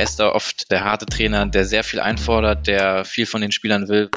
[0.00, 3.52] Er ist da oft der harte Trainer, der sehr viel einfordert, der viel von den
[3.52, 4.08] Spielern will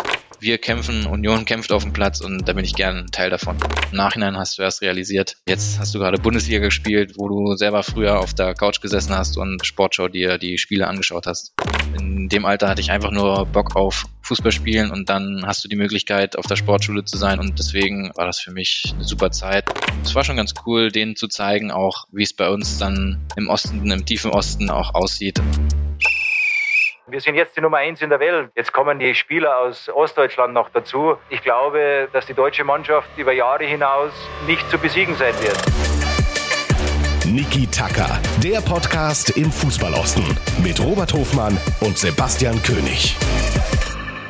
[0.44, 3.58] wir kämpfen, Union kämpft auf dem Platz und da bin ich gern Teil davon.
[3.92, 7.82] Im Nachhinein hast du erst realisiert, jetzt hast du gerade Bundesliga gespielt, wo du selber
[7.82, 11.54] früher auf der Couch gesessen hast und Sportschau dir die Spiele angeschaut hast.
[11.98, 15.70] In dem Alter hatte ich einfach nur Bock auf Fußball spielen und dann hast du
[15.70, 19.32] die Möglichkeit, auf der Sportschule zu sein und deswegen war das für mich eine super
[19.32, 19.66] Zeit.
[20.04, 23.48] Es war schon ganz cool, denen zu zeigen, auch wie es bei uns dann im
[23.48, 25.42] Osten, im tiefen Osten auch aussieht.
[27.06, 28.52] Wir sind jetzt die Nummer eins in der Welt.
[28.56, 31.18] Jetzt kommen die Spieler aus Ostdeutschland noch dazu.
[31.30, 34.14] Ich glaube, dass die deutsche Mannschaft über Jahre hinaus
[34.48, 35.58] nicht zu besiegen sein wird.
[37.26, 40.24] Niki Tacker, der Podcast im Fußballosten
[40.64, 43.18] mit Robert Hofmann und Sebastian König.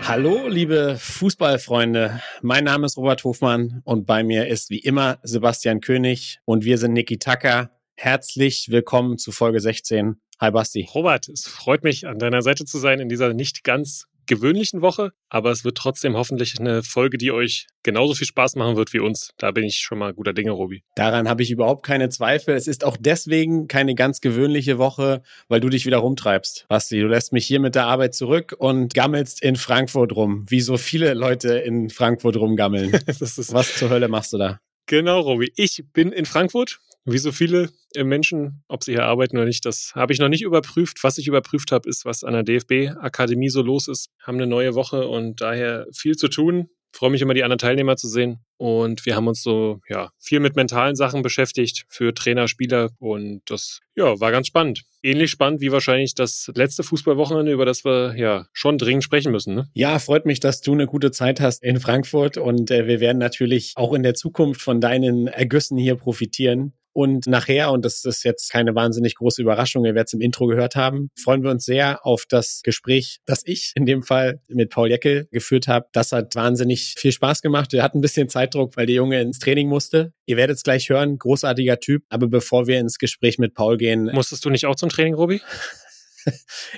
[0.08, 2.22] Hallo, liebe Fußballfreunde.
[2.42, 6.80] Mein Name ist Robert Hofmann und bei mir ist wie immer Sebastian König und wir
[6.80, 7.70] sind Niki Tacker.
[7.96, 10.90] Herzlich willkommen zu Folge 16 Hi Basti.
[10.94, 15.12] Robert, es freut mich, an deiner Seite zu sein in dieser nicht ganz gewöhnlichen Woche,
[15.30, 19.00] aber es wird trotzdem hoffentlich eine Folge, die euch genauso viel Spaß machen wird wie
[19.00, 19.30] uns.
[19.38, 20.84] Da bin ich schon mal guter Dinge, Robi.
[20.96, 22.56] Daran habe ich überhaupt keine Zweifel.
[22.56, 26.66] Es ist auch deswegen keine ganz gewöhnliche Woche, weil du dich wieder rumtreibst.
[26.68, 30.60] Basti, du lässt mich hier mit der Arbeit zurück und gammelst in Frankfurt rum, wie
[30.60, 32.92] so viele Leute in Frankfurt rumgammeln.
[33.08, 34.60] Was zur Hölle machst du da?
[34.88, 35.54] Genau, Robi.
[35.56, 39.66] Ich bin in Frankfurt wie so viele äh, Menschen, ob sie hier arbeiten oder nicht,
[39.66, 41.04] das habe ich noch nicht überprüft.
[41.04, 44.10] Was ich überprüft habe, ist, was an der DFB-Akademie so los ist.
[44.22, 46.70] Haben eine neue Woche und daher viel zu tun.
[46.96, 48.46] Freue mich immer, die anderen Teilnehmer zu sehen.
[48.58, 52.92] Und wir haben uns so, ja, viel mit mentalen Sachen beschäftigt für Trainer, Spieler.
[53.00, 54.84] Und das, ja, war ganz spannend.
[55.02, 59.56] Ähnlich spannend wie wahrscheinlich das letzte Fußballwochenende, über das wir ja schon dringend sprechen müssen.
[59.56, 59.70] Ne?
[59.74, 62.38] Ja, freut mich, dass du eine gute Zeit hast in Frankfurt.
[62.38, 66.74] Und äh, wir werden natürlich auch in der Zukunft von deinen Ergüssen hier profitieren.
[66.94, 70.48] Und nachher, und das ist jetzt keine wahnsinnig große Überraschung, ihr werdet es im Intro
[70.48, 74.70] gehört haben, freuen wir uns sehr auf das Gespräch, das ich in dem Fall mit
[74.70, 75.88] Paul Jeckel geführt habe.
[75.92, 77.74] Das hat wahnsinnig viel Spaß gemacht.
[77.74, 80.14] Wir hatten ein bisschen Zeitdruck, weil der Junge ins Training musste.
[80.26, 82.04] Ihr werdet es gleich hören, großartiger Typ.
[82.10, 84.10] Aber bevor wir ins Gespräch mit Paul gehen.
[84.14, 85.42] Musstest du nicht auch zum Training, Robi?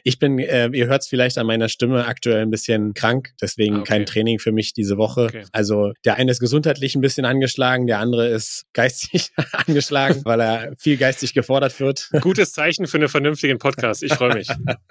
[0.04, 3.78] Ich bin, äh, ihr hört es vielleicht an meiner Stimme, aktuell ein bisschen krank, deswegen
[3.78, 3.84] okay.
[3.86, 5.26] kein Training für mich diese Woche.
[5.26, 5.44] Okay.
[5.52, 10.74] Also der eine ist gesundheitlich ein bisschen angeschlagen, der andere ist geistig angeschlagen, weil er
[10.78, 12.10] viel geistig gefordert wird.
[12.22, 14.04] Gutes Zeichen für einen vernünftigen Podcast.
[14.04, 14.48] Ich freue mich.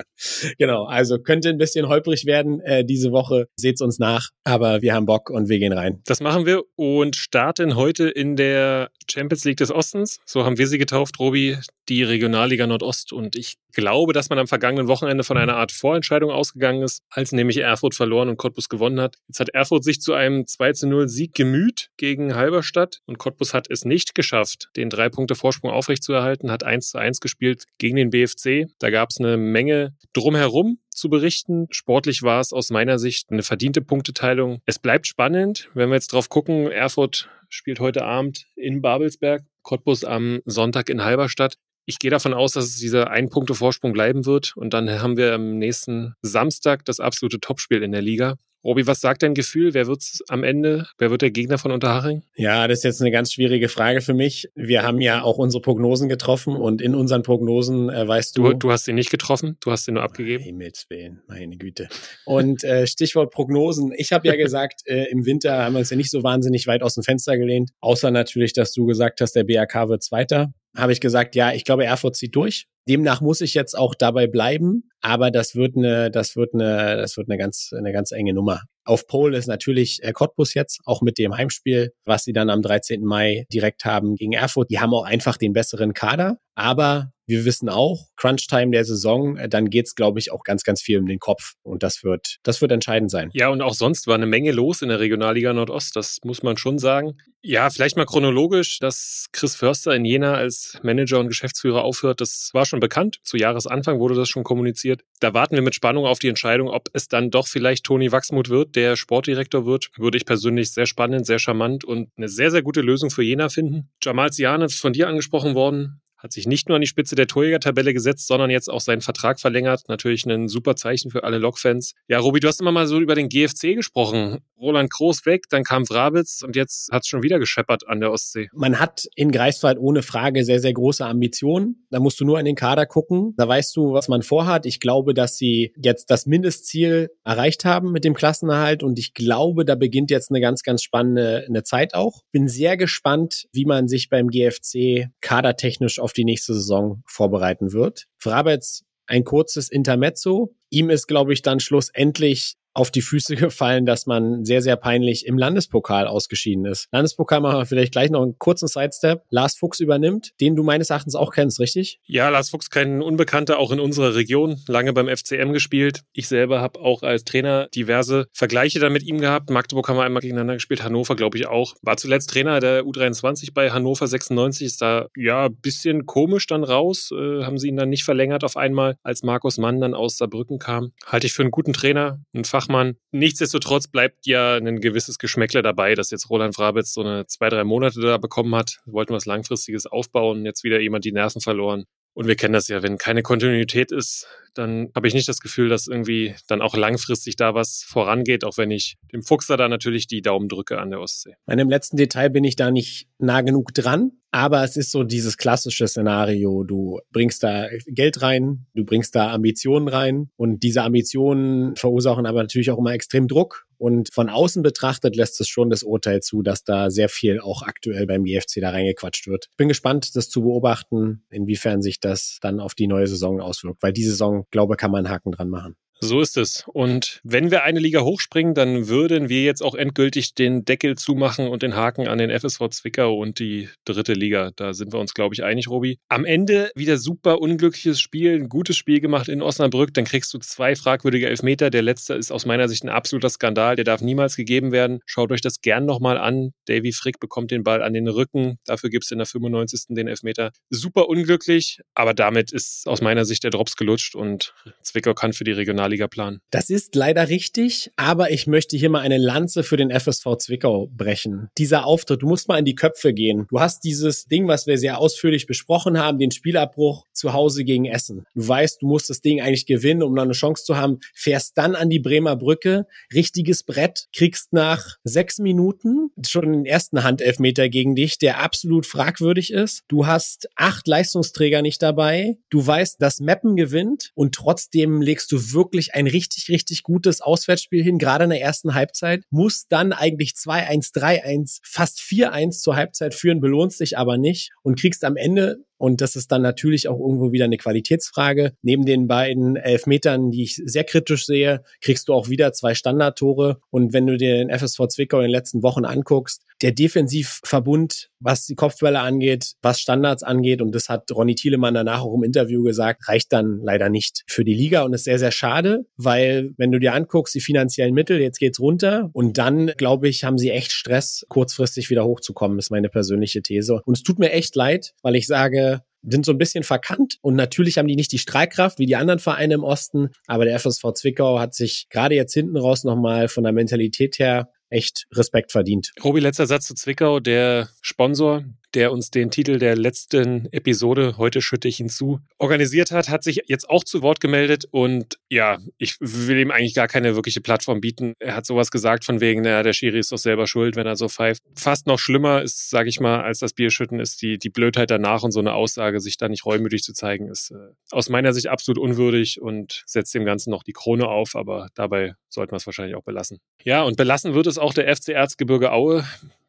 [0.59, 3.47] genau, also könnte ein bisschen holprig werden äh, diese Woche.
[3.57, 6.01] Seht's uns nach, aber wir haben Bock und wir gehen rein.
[6.05, 10.19] Das machen wir und starten heute in der Champions League des Ostens.
[10.25, 13.13] So haben wir sie getauft, Robi, die Regionalliga Nordost.
[13.13, 17.33] Und ich glaube, dass man am vergangenen Wochenende von einer Art Vorentscheidung ausgegangen ist, als
[17.33, 19.17] nämlich Erfurt verloren und Cottbus gewonnen hat.
[19.29, 23.55] Jetzt hat Erfurt sich zu einem 2 zu 0 Sieg gemüht gegen Halberstadt und Cottbus
[23.55, 27.97] hat es nicht geschafft, den drei Punkte Vorsprung aufrechtzuerhalten, hat 1 zu 1 gespielt gegen
[27.97, 28.67] den BFC.
[28.79, 31.67] Da gab es eine Menge drumherum zu berichten.
[31.71, 34.61] Sportlich war es aus meiner Sicht eine verdiente Punkteteilung.
[34.67, 36.71] Es bleibt spannend, wenn wir jetzt drauf gucken.
[36.71, 41.57] Erfurt spielt heute Abend in Babelsberg, Cottbus am Sonntag in Halberstadt.
[41.87, 44.57] Ich gehe davon aus, dass es dieser ein Punkte Vorsprung bleiben wird.
[44.57, 48.37] Und dann haben wir am nächsten Samstag das absolute Topspiel in der Liga.
[48.65, 49.75] Robi, was sagt dein Gefühl?
[49.75, 50.87] Wer wird's am Ende?
[50.97, 52.23] Wer wird der Gegner von Unterhaching?
[52.35, 54.49] Ja, das ist jetzt eine ganz schwierige Frage für mich.
[54.55, 58.45] Wir haben ja auch unsere Prognosen getroffen und in unseren Prognosen äh, weißt du.
[58.45, 60.43] Du, du hast sie nicht getroffen, du hast sie nur abgegeben.
[60.43, 61.91] Himmels Willen, meine Güte.
[62.25, 63.93] Und äh, Stichwort Prognosen.
[63.99, 66.83] Ich habe ja gesagt, äh, im Winter haben wir uns ja nicht so wahnsinnig weit
[66.83, 67.71] aus dem Fenster gelehnt.
[67.81, 70.55] Außer natürlich, dass du gesagt hast, der BRK wird Zweiter.
[70.77, 72.67] Habe ich gesagt, ja, ich glaube, Erfurt zieht durch.
[72.89, 77.17] Demnach muss ich jetzt auch dabei bleiben, aber das wird eine, das wird eine, das
[77.17, 78.63] wird eine ganz, eine ganz enge Nummer.
[78.85, 82.61] Auf Pole ist natürlich äh, Cottbus jetzt, auch mit dem Heimspiel, was sie dann am
[82.61, 83.03] 13.
[83.03, 84.71] Mai direkt haben gegen Erfurt.
[84.71, 89.49] Die haben auch einfach den besseren Kader, aber wir wissen auch, Crunch-Time der Saison, äh,
[89.49, 91.55] dann geht's, glaube ich, auch ganz, ganz viel um den Kopf.
[91.63, 93.31] Und das wird, das wird entscheidend sein.
[93.33, 96.57] Ja, und auch sonst war eine Menge los in der Regionalliga Nordost, das muss man
[96.57, 97.17] schon sagen.
[97.47, 102.49] Ja, vielleicht mal chronologisch, dass Chris Förster in Jena als Manager und Geschäftsführer aufhört, das
[102.55, 103.19] war schon bekannt.
[103.23, 105.03] Zu Jahresanfang wurde das schon kommuniziert.
[105.21, 108.49] Da warten wir mit Spannung auf die Entscheidung, ob es dann doch vielleicht Toni Wachsmuth
[108.49, 109.91] wird, der Sportdirektor wird.
[109.99, 113.51] Würde ich persönlich sehr spannend, sehr charmant und eine sehr, sehr gute Lösung für Jena
[113.51, 113.91] finden.
[114.03, 117.27] Jamal Ziane ist von dir angesprochen worden hat sich nicht nur an die Spitze der
[117.27, 119.83] Torjägertabelle gesetzt, sondern jetzt auch seinen Vertrag verlängert.
[119.89, 121.93] Natürlich ein super Zeichen für alle Lokfans.
[122.09, 124.39] Ja, Robi, du hast immer mal so über den GFC gesprochen.
[124.59, 128.11] Roland Groß weg, dann kam Wrabitz und jetzt hat es schon wieder gescheppert an der
[128.11, 128.49] Ostsee.
[128.55, 131.87] Man hat in Greifswald ohne Frage sehr, sehr große Ambitionen.
[131.91, 133.35] Da musst du nur an den Kader gucken.
[133.37, 134.65] Da weißt du, was man vorhat.
[134.65, 139.67] Ich glaube, dass sie jetzt das Mindestziel erreicht haben mit dem Klassenerhalt und ich glaube,
[139.67, 142.23] da beginnt jetzt eine ganz, ganz spannende eine Zeit auch.
[142.33, 148.07] Bin sehr gespannt, wie man sich beim GFC kadertechnisch auf die nächste Saison vorbereiten wird.
[148.19, 150.55] Frabetz ein kurzes Intermezzo.
[150.71, 155.27] Ihm ist, glaube ich, dann schlussendlich auf die Füße gefallen, dass man sehr, sehr peinlich
[155.27, 156.89] im Landespokal ausgeschieden ist.
[156.93, 159.23] Landespokal machen wir vielleicht gleich noch einen kurzen Sidestep.
[159.31, 162.01] Lars Fuchs übernimmt, den du meines Erachtens auch kennst, richtig?
[162.05, 166.03] Ja, Lars Fuchs kein Unbekannter, auch in unserer Region, lange beim FCM gespielt.
[166.13, 169.51] Ich selber habe auch als Trainer diverse Vergleiche da mit ihm gehabt.
[169.51, 171.75] Magdeburg haben wir einmal gegeneinander gespielt, Hannover glaube ich auch.
[171.83, 176.65] War zuletzt Trainer der U23 bei Hannover 96, ist da ja ein bisschen komisch dann
[176.65, 177.11] raus.
[177.13, 180.59] Äh, haben sie ihn dann nicht verlängert auf einmal, als Markus Mann dann aus Saarbrücken
[180.59, 180.93] kam.
[181.07, 182.97] Halte ich für einen guten Trainer, ein Fach Fachmann.
[183.13, 187.65] Nichtsdestotrotz bleibt ja ein gewisses Geschmäckle dabei, dass jetzt Roland Frabitz so eine zwei, drei
[187.65, 188.81] Monate da bekommen hat.
[188.87, 191.85] Wollten was Langfristiges aufbauen, jetzt wieder jemand die Nerven verloren.
[192.17, 195.69] Und wir kennen das ja, wenn keine Kontinuität ist, dann habe ich nicht das Gefühl,
[195.69, 200.07] dass irgendwie dann auch langfristig da was vorangeht, auch wenn ich dem Fuchser da natürlich
[200.07, 201.35] die Daumen drücke an der Ostsee.
[201.49, 205.05] In dem letzten Detail bin ich da nicht nah genug dran, aber es ist so
[205.05, 206.65] dieses klassische Szenario.
[206.65, 212.43] Du bringst da Geld rein, du bringst da Ambitionen rein und diese Ambitionen verursachen aber
[212.43, 216.43] natürlich auch immer extrem Druck und von außen betrachtet lässt es schon das Urteil zu,
[216.43, 219.51] dass da sehr viel auch aktuell beim GFC da reingequatscht wird.
[219.57, 223.93] Bin gespannt, das zu beobachten, inwiefern sich das dann auf die neue Saison auswirkt, weil
[223.93, 225.77] die Saison, glaube, kann man einen Haken dran machen.
[226.01, 226.65] So ist es.
[226.67, 231.49] Und wenn wir eine Liga hochspringen, dann würden wir jetzt auch endgültig den Deckel zumachen
[231.49, 234.51] und den Haken an den FSV Zwickau und die dritte Liga.
[234.57, 235.99] Da sind wir uns, glaube ich, einig, Robi.
[236.09, 239.95] Am Ende wieder super unglückliches Spiel, ein gutes Spiel gemacht in Osnabrück.
[239.95, 241.71] Dann kriegst du zwei fragwürdige Elfmeter.
[241.71, 243.77] Der letzte ist aus meiner Sicht ein absoluter Skandal.
[243.77, 245.01] Der darf niemals gegeben werden.
[245.07, 246.53] Schaut euch das gern nochmal an.
[246.67, 248.59] Davy Frick bekommt den Ball an den Rücken.
[248.67, 249.95] Dafür gibt es in der 95.
[249.95, 250.51] den Elfmeter.
[250.69, 255.45] Super unglücklich, aber damit ist aus meiner Sicht der Drops gelutscht und Zwickau kann für
[255.45, 256.41] die Regionalliga Regionalligaplan.
[256.51, 260.89] Das ist leider richtig, aber ich möchte hier mal eine Lanze für den FSV Zwickau
[260.91, 261.49] brechen.
[261.59, 263.47] Dieser Auftritt, du musst mal in die Köpfe gehen.
[263.51, 267.85] Du hast dieses Ding, was wir sehr ausführlich besprochen haben, den Spielabbruch zu Hause gegen
[267.85, 268.25] Essen.
[268.35, 271.57] Du weißt, du musst das Ding eigentlich gewinnen, um noch eine Chance zu haben, fährst
[271.57, 277.69] dann an die Bremer Brücke, richtiges Brett, kriegst nach sechs Minuten schon den ersten Handelfmeter
[277.69, 279.83] gegen dich, der absolut fragwürdig ist.
[279.89, 282.37] Du hast acht Leistungsträger nicht dabei.
[282.51, 287.21] Du weißt, dass Meppen gewinnt und trotzdem legst du wirklich wirklich ein richtig, richtig gutes
[287.21, 292.77] Auswärtsspiel hin, gerade in der ersten Halbzeit, muss dann eigentlich 2-1, 3-1, fast 4-1 zur
[292.77, 296.89] Halbzeit führen, belohnst dich aber nicht und kriegst am Ende und das ist dann natürlich
[296.89, 298.53] auch irgendwo wieder eine Qualitätsfrage.
[298.63, 303.59] Neben den beiden Elfmetern, die ich sehr kritisch sehe, kriegst du auch wieder zwei Standardtore.
[303.71, 308.47] Und wenn du dir den FSV Zwickau in den letzten Wochen anguckst, der Defensivverbund, was
[308.47, 312.63] die Kopfbälle angeht, was Standards angeht, und das hat Ronny Thielemann danach auch im Interview
[312.63, 316.73] gesagt, reicht dann leider nicht für die Liga und ist sehr, sehr schade, weil wenn
[316.73, 320.51] du dir anguckst, die finanziellen Mittel, jetzt geht's runter und dann, glaube ich, haben sie
[320.51, 323.83] echt Stress, kurzfristig wieder hochzukommen, ist meine persönliche These.
[323.85, 325.74] Und es tut mir echt leid, weil ich sage,
[326.07, 329.21] sind so ein bisschen verkannt und natürlich haben die nicht die Streitkraft wie die anderen
[329.21, 333.45] Vereine im Osten, aber der FSV Zwickau hat sich gerade jetzt hinten raus nochmal von
[333.45, 335.93] der Mentalität her echt Respekt verdient.
[336.03, 337.21] Robi, letzter Satz zu Zwickau.
[337.21, 343.09] Der Sponsor, der uns den Titel der letzten Episode, heute schütte ich hinzu, organisiert hat,
[343.09, 347.15] hat sich jetzt auch zu Wort gemeldet und ja, ich will ihm eigentlich gar keine
[347.15, 348.15] wirkliche Plattform bieten.
[348.19, 350.97] Er hat sowas gesagt von wegen, naja, der Schiri ist doch selber schuld, wenn er
[350.97, 351.43] so pfeift.
[351.57, 355.23] Fast noch schlimmer ist, sage ich mal, als das Bierschütten ist die, die Blödheit danach
[355.23, 357.57] und so eine Aussage, sich da nicht reumütig zu zeigen, ist äh,
[357.91, 362.15] aus meiner Sicht absolut unwürdig und setzt dem Ganzen noch die Krone auf, aber dabei
[362.29, 363.39] sollten wir es wahrscheinlich auch belassen.
[363.63, 366.05] Ja, und belassen wird es auch der FC Erzgebirge Aue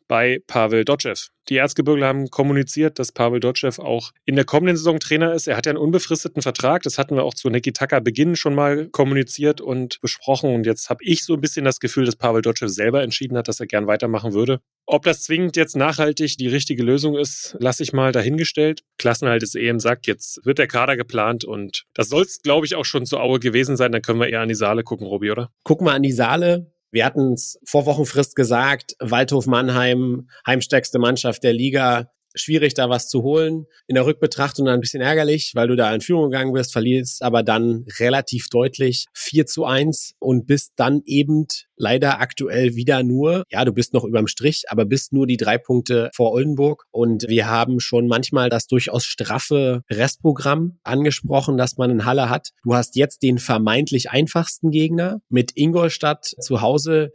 [0.08, 1.16] bei Pavel Dotschew.
[1.50, 5.48] Die Erzgebirge haben kommuniziert, dass Pavel Dotschew auch in der kommenden Saison Trainer ist.
[5.48, 6.82] Er hat ja einen unbefristeten Vertrag.
[6.82, 10.54] Das hatten wir auch zu Nekitaka Beginn schon mal kommuniziert und besprochen.
[10.54, 13.48] Und jetzt habe ich so ein bisschen das Gefühl, dass Pavel Dotschew selber entschieden hat,
[13.48, 14.60] dass er gern weitermachen würde.
[14.88, 18.82] Ob das zwingend jetzt nachhaltig die richtige Lösung ist, lasse ich mal dahingestellt.
[18.98, 22.76] Klassenhalt ist eben sagt, jetzt wird der Kader geplant und das soll es, glaube ich,
[22.76, 23.92] auch schon zu Aue gewesen sein.
[23.92, 25.52] Dann können wir eher an die Saale gucken, Robi, oder?
[25.64, 26.72] Gucken wir an die Saale.
[26.96, 33.10] Wir hatten es vor Wochenfrist gesagt, Waldhof Mannheim, heimstärkste Mannschaft der Liga, schwierig, da was
[33.10, 33.66] zu holen.
[33.86, 37.22] In der Rückbetrachtung dann ein bisschen ärgerlich, weil du da in Führung gegangen bist, verlierst
[37.22, 43.44] aber dann relativ deutlich 4 zu 1 und bist dann eben leider aktuell wieder nur,
[43.50, 46.86] ja, du bist noch überm Strich, aber bist nur die drei Punkte vor Oldenburg.
[46.92, 52.50] Und wir haben schon manchmal das durchaus straffe Restprogramm angesprochen, das man in Halle hat.
[52.64, 57.12] Du hast jetzt den vermeintlich einfachsten Gegner mit Ingolstadt zu Hause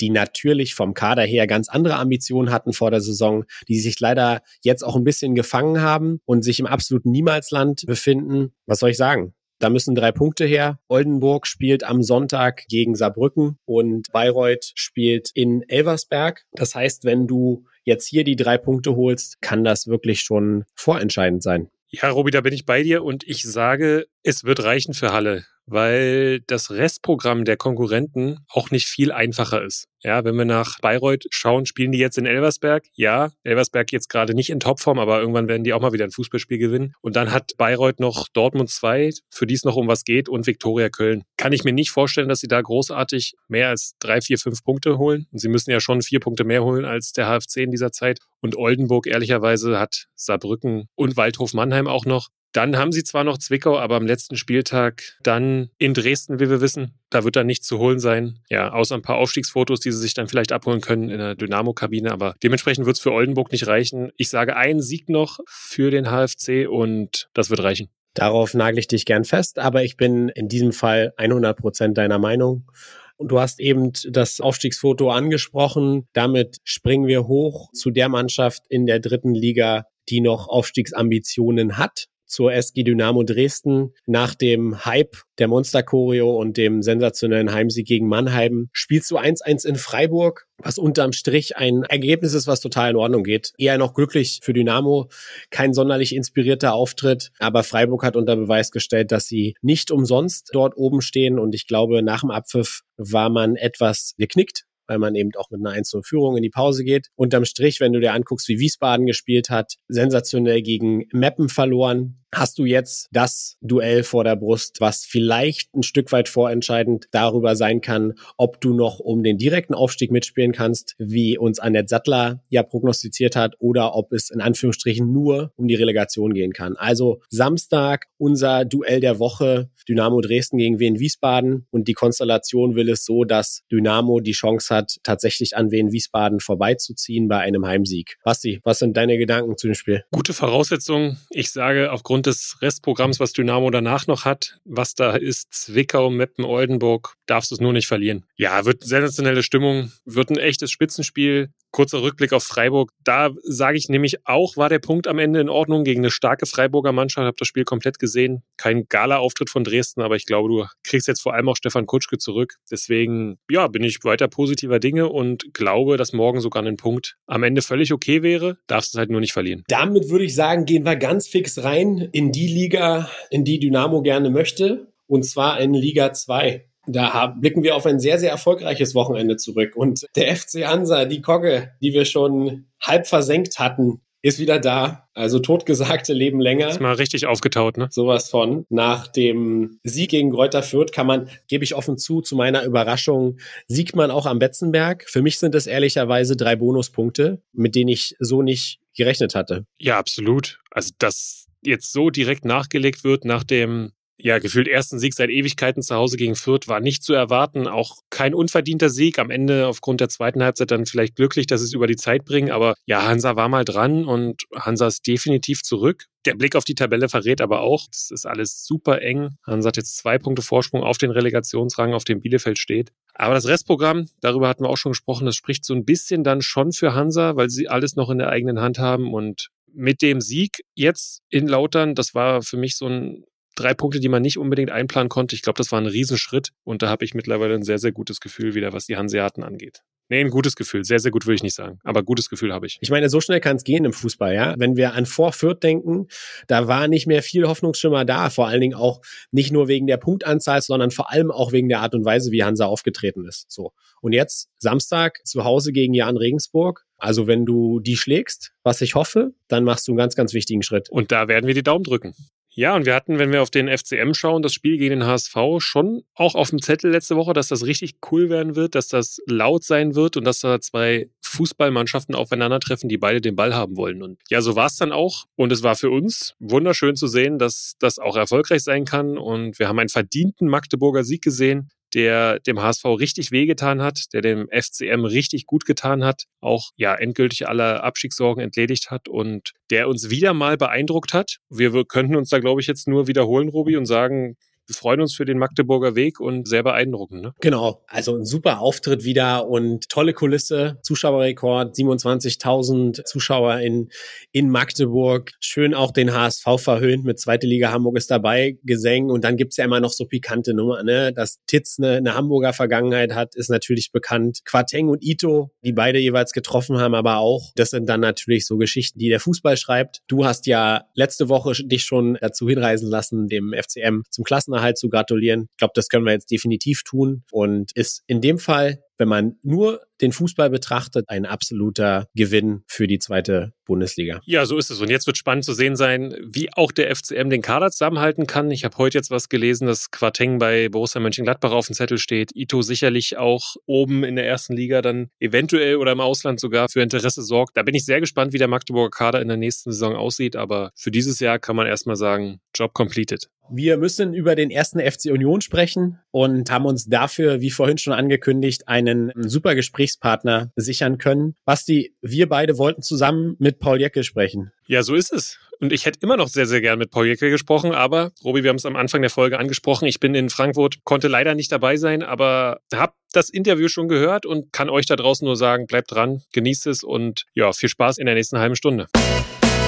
[0.00, 4.42] die natürlich vom Kader her ganz andere Ambitionen hatten vor der Saison, die sich leider
[4.62, 8.52] jetzt auch ein bisschen gefangen haben und sich im absoluten Niemalsland befinden.
[8.66, 9.32] Was soll ich sagen?
[9.62, 10.80] Da müssen drei Punkte her.
[10.88, 16.42] Oldenburg spielt am Sonntag gegen Saarbrücken und Bayreuth spielt in Elversberg.
[16.50, 21.44] Das heißt, wenn du jetzt hier die drei Punkte holst, kann das wirklich schon vorentscheidend
[21.44, 21.68] sein.
[21.90, 25.44] Ja, Robi, da bin ich bei dir und ich sage, es wird reichen für Halle
[25.72, 29.88] weil das Restprogramm der Konkurrenten auch nicht viel einfacher ist.
[30.04, 32.84] Ja, wenn wir nach Bayreuth schauen, spielen die jetzt in Elversberg.
[32.94, 36.10] Ja, Elversberg jetzt gerade nicht in Topform, aber irgendwann werden die auch mal wieder ein
[36.10, 36.94] Fußballspiel gewinnen.
[37.00, 40.46] Und dann hat Bayreuth noch Dortmund 2, für die es noch um was geht, und
[40.46, 41.22] Viktoria Köln.
[41.36, 44.98] Kann ich mir nicht vorstellen, dass sie da großartig mehr als drei, vier, fünf Punkte
[44.98, 45.26] holen.
[45.30, 48.18] Und sie müssen ja schon vier Punkte mehr holen als der HFC in dieser Zeit.
[48.40, 52.28] Und Oldenburg, ehrlicherweise, hat Saarbrücken und Waldhof Mannheim auch noch.
[52.52, 56.60] Dann haben sie zwar noch Zwickau, aber am letzten Spieltag dann in Dresden, wie wir
[56.60, 56.98] wissen.
[57.08, 58.40] Da wird dann nichts zu holen sein.
[58.50, 62.12] Ja, außer ein paar Aufstiegsfotos, die sie sich dann vielleicht abholen können in der Dynamo-Kabine.
[62.12, 64.12] Aber dementsprechend wird es für Oldenburg nicht reichen.
[64.16, 67.88] Ich sage einen Sieg noch für den HFC und das wird reichen.
[68.14, 72.18] Darauf nagel ich dich gern fest, aber ich bin in diesem Fall 100 Prozent deiner
[72.18, 72.70] Meinung.
[73.16, 76.08] Und du hast eben das Aufstiegsfoto angesprochen.
[76.12, 82.08] Damit springen wir hoch zu der Mannschaft in der dritten Liga, die noch Aufstiegsambitionen hat
[82.32, 88.08] zur SG Dynamo Dresden nach dem Hype der Monster Choreo und dem sensationellen Heimsieg gegen
[88.08, 88.70] Mannheim.
[88.72, 93.22] Spielst du 1-1 in Freiburg, was unterm Strich ein Ergebnis ist, was total in Ordnung
[93.22, 93.52] geht.
[93.58, 95.10] Eher noch glücklich für Dynamo.
[95.50, 100.74] Kein sonderlich inspirierter Auftritt, aber Freiburg hat unter Beweis gestellt, dass sie nicht umsonst dort
[100.76, 105.30] oben stehen und ich glaube, nach dem Abpfiff war man etwas geknickt weil man eben
[105.36, 107.08] auch mit einer 1-0-Führung in die Pause geht.
[107.14, 112.58] Unterm Strich, wenn du dir anguckst, wie Wiesbaden gespielt hat, sensationell gegen Meppen verloren, hast
[112.58, 117.80] du jetzt das Duell vor der Brust, was vielleicht ein Stück weit vorentscheidend darüber sein
[117.80, 122.62] kann, ob du noch um den direkten Aufstieg mitspielen kannst, wie uns Annette Sattler ja
[122.62, 126.76] prognostiziert hat, oder ob es in Anführungsstrichen nur um die Relegation gehen kann.
[126.76, 132.88] Also Samstag unser Duell der Woche, Dynamo Dresden gegen Wien Wiesbaden und die Konstellation will
[132.88, 138.16] es so, dass Dynamo die Chance hat, tatsächlich an Wien Wiesbaden vorbeizuziehen bei einem Heimsieg.
[138.24, 140.04] Basti, was sind deine Gedanken zu dem Spiel?
[140.12, 141.18] Gute Voraussetzung.
[141.30, 146.10] Ich sage aufgrund aufgrund des Restprogramms, was Dynamo danach noch hat, was da ist, Zwickau,
[146.10, 148.24] Meppen, Oldenburg, darfst du es nur nicht verlieren.
[148.36, 151.50] Ja, wird sensationelle Stimmung, wird ein echtes Spitzenspiel.
[151.72, 152.92] Kurzer Rückblick auf Freiburg.
[153.02, 156.46] Da sage ich nämlich auch, war der Punkt am Ende in Ordnung gegen eine starke
[156.46, 157.26] Freiburger Mannschaft.
[157.26, 158.42] Habe das Spiel komplett gesehen.
[158.56, 162.18] Kein Gala-Auftritt von Dresden, aber ich glaube, du kriegst jetzt vor allem auch Stefan Kutschke
[162.18, 162.56] zurück.
[162.70, 167.42] Deswegen, ja, bin ich weiter positiver Dinge und glaube, dass morgen sogar ein Punkt am
[167.42, 168.58] Ende völlig okay wäre.
[168.66, 169.64] Darfst es halt nur nicht verlieren.
[169.68, 174.02] Damit würde ich sagen, gehen wir ganz fix rein in die Liga, in die Dynamo
[174.02, 174.92] gerne möchte.
[175.06, 176.66] Und zwar in Liga 2.
[176.86, 179.76] Da blicken wir auf ein sehr, sehr erfolgreiches Wochenende zurück.
[179.76, 185.08] Und der FC Hansa, die Kogge, die wir schon halb versenkt hatten, ist wieder da.
[185.14, 186.68] Also totgesagte leben länger.
[186.68, 187.88] Ist mal richtig aufgetaut, ne?
[187.90, 188.64] Sowas von.
[188.70, 193.38] Nach dem Sieg gegen Greuther Fürth kann man, gebe ich offen zu, zu meiner Überraschung,
[193.66, 195.04] siegt man auch am Betzenberg.
[195.08, 199.66] Für mich sind es ehrlicherweise drei Bonuspunkte, mit denen ich so nicht gerechnet hatte.
[199.78, 200.60] Ja, absolut.
[200.70, 203.92] Also, dass jetzt so direkt nachgelegt wird nach dem
[204.24, 207.66] ja, gefühlt ersten Sieg seit Ewigkeiten zu Hause gegen Fürth war nicht zu erwarten.
[207.66, 209.18] Auch kein unverdienter Sieg.
[209.18, 212.24] Am Ende aufgrund der zweiten Halbzeit dann vielleicht glücklich, dass sie es über die Zeit
[212.24, 212.52] bringen.
[212.52, 216.04] Aber ja, Hansa war mal dran und Hansa ist definitiv zurück.
[216.24, 219.38] Der Blick auf die Tabelle verrät aber auch, es ist alles super eng.
[219.44, 222.92] Hansa hat jetzt zwei Punkte Vorsprung auf den Relegationsrang, auf dem Bielefeld steht.
[223.14, 226.42] Aber das Restprogramm, darüber hatten wir auch schon gesprochen, das spricht so ein bisschen dann
[226.42, 230.20] schon für Hansa, weil sie alles noch in der eigenen Hand haben und mit dem
[230.20, 234.38] Sieg jetzt in Lautern, das war für mich so ein drei Punkte, die man nicht
[234.38, 235.34] unbedingt einplanen konnte.
[235.34, 238.20] Ich glaube, das war ein Riesenschritt und da habe ich mittlerweile ein sehr, sehr gutes
[238.20, 239.82] Gefühl wieder, was die Hanseaten angeht.
[240.12, 240.84] Nee, ein gutes Gefühl.
[240.84, 241.78] Sehr, sehr gut würde ich nicht sagen.
[241.84, 242.76] Aber gutes Gefühl habe ich.
[242.82, 244.54] Ich meine, so schnell kann es gehen im Fußball, ja.
[244.58, 246.08] Wenn wir an Vorfürth denken,
[246.48, 248.28] da war nicht mehr viel Hoffnungsschimmer da.
[248.28, 251.80] Vor allen Dingen auch nicht nur wegen der Punktanzahl, sondern vor allem auch wegen der
[251.80, 253.46] Art und Weise, wie Hansa aufgetreten ist.
[253.50, 253.72] So.
[254.02, 256.84] Und jetzt Samstag zu Hause gegen Jan Regensburg.
[256.98, 260.62] Also wenn du die schlägst, was ich hoffe, dann machst du einen ganz, ganz wichtigen
[260.62, 260.90] Schritt.
[260.90, 262.14] Und da werden wir die Daumen drücken.
[262.54, 265.34] Ja, und wir hatten, wenn wir auf den FCM schauen, das Spiel gegen den HSV
[265.58, 269.20] schon auch auf dem Zettel letzte Woche, dass das richtig cool werden wird, dass das
[269.26, 274.02] laut sein wird und dass da zwei Fußballmannschaften aufeinandertreffen, die beide den Ball haben wollen.
[274.02, 275.24] Und ja, so war es dann auch.
[275.34, 279.16] Und es war für uns wunderschön zu sehen, dass das auch erfolgreich sein kann.
[279.16, 284.22] Und wir haben einen verdienten Magdeburger Sieg gesehen der dem HSV richtig wehgetan hat, der
[284.22, 289.88] dem FCM richtig gut getan hat, auch ja endgültig alle Abstiegssorgen entledigt hat und der
[289.88, 291.38] uns wieder mal beeindruckt hat.
[291.48, 295.14] Wir, könnten uns da, glaube ich, jetzt nur wiederholen, Robi, und sagen, wir freuen uns
[295.14, 297.22] für den Magdeburger Weg und sehr beeindruckend.
[297.22, 297.34] Ne?
[297.40, 303.90] Genau, also ein super Auftritt wieder und tolle Kulisse, Zuschauerrekord, 27.000 Zuschauer in,
[304.30, 305.32] in Magdeburg.
[305.40, 309.56] Schön auch den HSV verhöhnt mit Zweite Liga Hamburg ist dabei, Gesängen und dann gibt's
[309.56, 311.12] ja immer noch so pikante Nummer, ne?
[311.12, 314.40] Dass Titz eine, eine Hamburger Vergangenheit hat, ist natürlich bekannt.
[314.44, 318.56] Quateng und Ito, die beide jeweils getroffen haben, aber auch, das sind dann natürlich so
[318.56, 320.02] Geschichten, die der Fußball schreibt.
[320.06, 324.88] Du hast ja letzte Woche dich schon dazu hinreisen lassen, dem FCM zum Klassenerhalt zu
[324.88, 325.48] gratulieren.
[325.50, 329.36] Ich glaube, das können wir jetzt definitiv tun und ist in dem Fall wenn man
[329.42, 334.20] nur den Fußball betrachtet, ein absoluter Gewinn für die zweite Bundesliga.
[334.24, 334.80] Ja, so ist es.
[334.80, 338.50] Und jetzt wird spannend zu sehen sein, wie auch der FCM den Kader zusammenhalten kann.
[338.50, 342.34] Ich habe heute jetzt was gelesen, dass Quateng bei Borussia Mönchengladbach auf dem Zettel steht.
[342.34, 346.82] Ito sicherlich auch oben in der ersten Liga dann eventuell oder im Ausland sogar für
[346.82, 347.56] Interesse sorgt.
[347.56, 350.34] Da bin ich sehr gespannt, wie der Magdeburger Kader in der nächsten Saison aussieht.
[350.34, 353.28] Aber für dieses Jahr kann man erstmal sagen, Job completed.
[353.50, 357.92] Wir müssen über den ersten FC Union sprechen und haben uns dafür, wie vorhin schon
[357.92, 361.34] angekündigt, einen super Gesprächspartner sichern können.
[361.44, 364.52] Basti, wir beide wollten zusammen mit Paul Jecke sprechen.
[364.66, 365.38] Ja, so ist es.
[365.60, 368.50] Und ich hätte immer noch sehr, sehr gern mit Paul Jecke gesprochen, aber Robi, wir
[368.50, 369.86] haben es am Anfang der Folge angesprochen.
[369.86, 374.26] Ich bin in Frankfurt, konnte leider nicht dabei sein, aber habe das Interview schon gehört
[374.26, 377.98] und kann euch da draußen nur sagen, bleibt dran, genießt es und ja, viel Spaß
[377.98, 378.88] in der nächsten halben Stunde.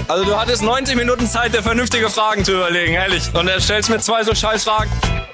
[0.06, 3.23] Also du hattest 90 Minuten Zeit, dir vernünftige Fragen zu überlegen, ehrlich.
[3.34, 4.90] Und er stellst mir zwei so scheiß Fragen.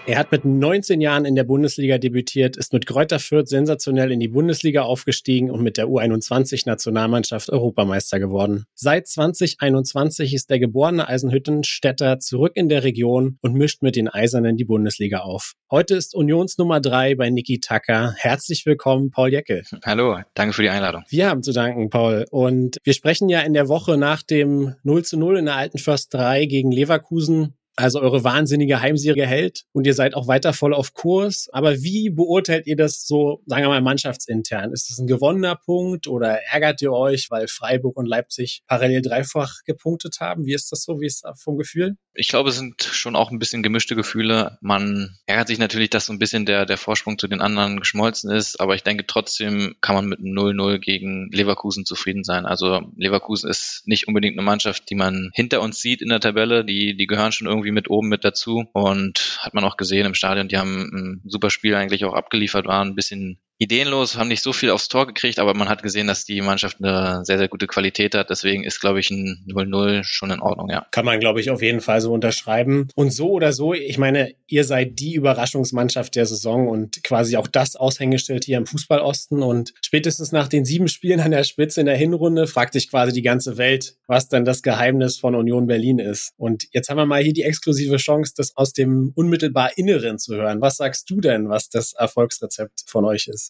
[0.06, 4.18] Er hat mit 19 Jahren in der Bundesliga debütiert, ist mit Kräuter Fürth sensationell in
[4.18, 8.64] die Bundesliga aufgestiegen und mit der U21-Nationalmannschaft Europameister geworden.
[8.74, 14.56] Seit 2021 ist der geborene Eisenhüttenstädter zurück in der Region und mischt mit den Eisernen
[14.56, 15.52] die Bundesliga auf.
[15.70, 18.14] Heute ist Unions Nummer drei bei Niki Tacker.
[18.16, 19.62] Herzlich willkommen, Paul Jeckel.
[19.84, 21.04] Hallo, danke für die Einladung.
[21.08, 22.26] Wir haben zu danken, Paul.
[22.32, 25.78] Und wir sprechen ja in der Woche nach dem 0 zu 0 in der alten
[25.78, 30.74] First 3 gegen Leverkusen also eure wahnsinnige Heimserie hält und ihr seid auch weiter voll
[30.74, 31.48] auf Kurs.
[31.52, 34.72] Aber wie beurteilt ihr das so, sagen wir mal, mannschaftsintern?
[34.72, 39.64] Ist das ein gewonnener Punkt oder ärgert ihr euch, weil Freiburg und Leipzig parallel dreifach
[39.64, 40.46] gepunktet haben?
[40.46, 41.00] Wie ist das so?
[41.00, 41.96] Wie ist das vom Gefühl?
[42.12, 44.58] Ich glaube, es sind schon auch ein bisschen gemischte Gefühle.
[44.60, 48.30] Man ärgert sich natürlich, dass so ein bisschen der, der Vorsprung zu den anderen geschmolzen
[48.30, 52.46] ist, aber ich denke trotzdem kann man mit 0-0 gegen Leverkusen zufrieden sein.
[52.46, 56.64] Also Leverkusen ist nicht unbedingt eine Mannschaft, die man hinter uns sieht in der Tabelle.
[56.64, 58.64] Die, die gehören schon irgendwie mit oben mit dazu.
[58.72, 62.66] Und hat man auch gesehen im Stadion, die haben ein super Spiel eigentlich auch abgeliefert,
[62.66, 66.06] waren ein bisschen ideenlos, haben nicht so viel aufs Tor gekriegt, aber man hat gesehen,
[66.06, 68.30] dass die Mannschaft eine sehr, sehr gute Qualität hat.
[68.30, 70.86] Deswegen ist, glaube ich, ein 0-0 schon in Ordnung, ja.
[70.90, 72.88] Kann man, glaube ich, auf jeden Fall so unterschreiben.
[72.94, 77.46] Und so oder so, ich meine, ihr seid die Überraschungsmannschaft der Saison und quasi auch
[77.46, 79.42] das Aushängeschild hier im Fußballosten.
[79.42, 83.12] Und spätestens nach den sieben Spielen an der Spitze in der Hinrunde fragt sich quasi
[83.12, 86.32] die ganze Welt, was denn das Geheimnis von Union Berlin ist.
[86.38, 90.34] Und jetzt haben wir mal hier die exklusive Chance, das aus dem unmittelbar Inneren zu
[90.34, 90.62] hören.
[90.62, 93.49] Was sagst du denn, was das Erfolgsrezept von euch ist?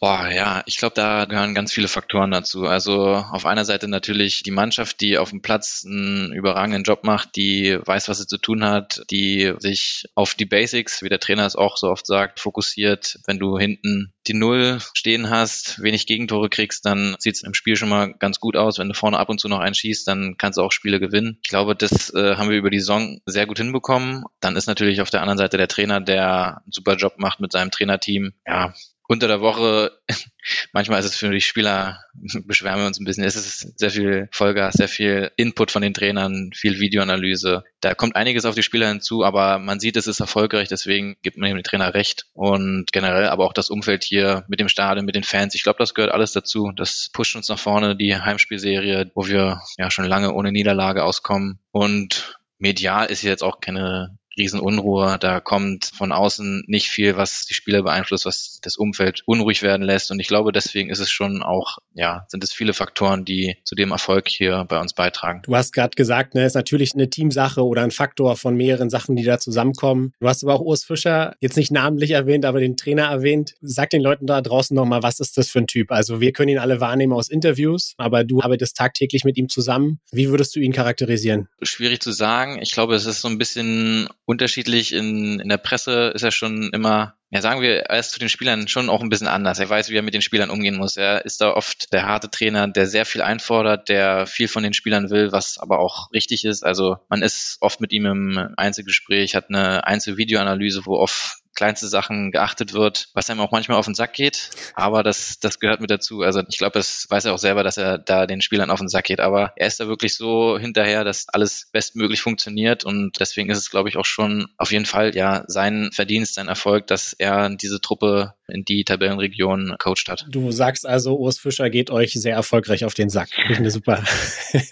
[0.00, 2.66] Boah, ja, ich glaube, da gehören ganz viele Faktoren dazu.
[2.66, 7.34] Also auf einer Seite natürlich die Mannschaft, die auf dem Platz einen überragenden Job macht,
[7.34, 11.46] die weiß, was sie zu tun hat, die sich auf die Basics, wie der Trainer
[11.46, 13.18] es auch so oft sagt, fokussiert.
[13.26, 17.74] Wenn du hinten die Null stehen hast, wenig Gegentore kriegst, dann sieht es im Spiel
[17.74, 18.78] schon mal ganz gut aus.
[18.78, 21.38] Wenn du vorne ab und zu noch einschießt, dann kannst du auch Spiele gewinnen.
[21.42, 24.22] Ich glaube, das äh, haben wir über die Saison sehr gut hinbekommen.
[24.38, 27.50] Dann ist natürlich auf der anderen Seite der Trainer, der einen super Job macht mit
[27.50, 28.32] seinem Trainerteam.
[28.46, 28.74] Ja,
[29.08, 29.98] unter der Woche,
[30.72, 32.04] manchmal ist es für die Spieler,
[32.44, 35.94] beschweren wir uns ein bisschen, es ist sehr viel Vollgas, sehr viel Input von den
[35.94, 37.64] Trainern, viel Videoanalyse.
[37.80, 41.38] Da kommt einiges auf die Spieler hinzu, aber man sieht, es ist erfolgreich, deswegen gibt
[41.38, 42.26] man dem Trainer recht.
[42.34, 45.78] Und generell aber auch das Umfeld hier mit dem Stadion, mit den Fans, ich glaube,
[45.78, 46.70] das gehört alles dazu.
[46.76, 51.60] Das pusht uns nach vorne, die Heimspielserie, wo wir ja schon lange ohne Niederlage auskommen.
[51.70, 55.18] Und medial ist jetzt auch keine Riesenunruhe.
[55.20, 59.82] Da kommt von außen nicht viel, was die Spieler beeinflusst, was das Umfeld unruhig werden
[59.82, 60.10] lässt.
[60.10, 63.74] Und ich glaube, deswegen ist es schon auch, ja, sind es viele Faktoren, die zu
[63.74, 65.42] dem Erfolg hier bei uns beitragen.
[65.42, 69.16] Du hast gerade gesagt, ne, ist natürlich eine Teamsache oder ein Faktor von mehreren Sachen,
[69.16, 70.12] die da zusammenkommen.
[70.20, 73.54] Du hast aber auch Urs Fischer jetzt nicht namentlich erwähnt, aber den Trainer erwähnt.
[73.60, 75.90] Sag den Leuten da draußen nochmal, was ist das für ein Typ?
[75.90, 80.00] Also wir können ihn alle wahrnehmen aus Interviews, aber du arbeitest tagtäglich mit ihm zusammen.
[80.12, 81.48] Wie würdest du ihn charakterisieren?
[81.62, 82.60] Schwierig zu sagen.
[82.62, 84.92] Ich glaube, es ist so ein bisschen unterschiedlich.
[84.92, 88.28] In, in der Presse ist er schon immer, ja sagen wir, er ist zu den
[88.28, 89.58] Spielern schon auch ein bisschen anders.
[89.58, 90.98] Er weiß, wie er mit den Spielern umgehen muss.
[90.98, 94.74] Er ist da oft der harte Trainer, der sehr viel einfordert, der viel von den
[94.74, 96.62] Spielern will, was aber auch richtig ist.
[96.62, 102.30] Also man ist oft mit ihm im Einzelgespräch, hat eine Einzelvideoanalyse, wo oft kleinste Sachen
[102.30, 104.50] geachtet wird, was einem auch manchmal auf den Sack geht.
[104.74, 106.22] Aber das, das gehört mit dazu.
[106.22, 108.88] Also ich glaube, das weiß er auch selber, dass er da den Spielern auf den
[108.88, 109.18] Sack geht.
[109.18, 112.84] Aber er ist da wirklich so hinterher, dass alles bestmöglich funktioniert.
[112.84, 116.46] Und deswegen ist es, glaube ich, auch schon auf jeden Fall ja sein Verdienst, sein
[116.46, 120.26] Erfolg, dass er diese Truppe in die Tabellenregion coacht hat.
[120.28, 123.28] Du sagst also, Urs Fischer geht euch sehr erfolgreich auf den Sack.
[123.48, 124.02] Ich eine super.
[124.52, 124.62] super.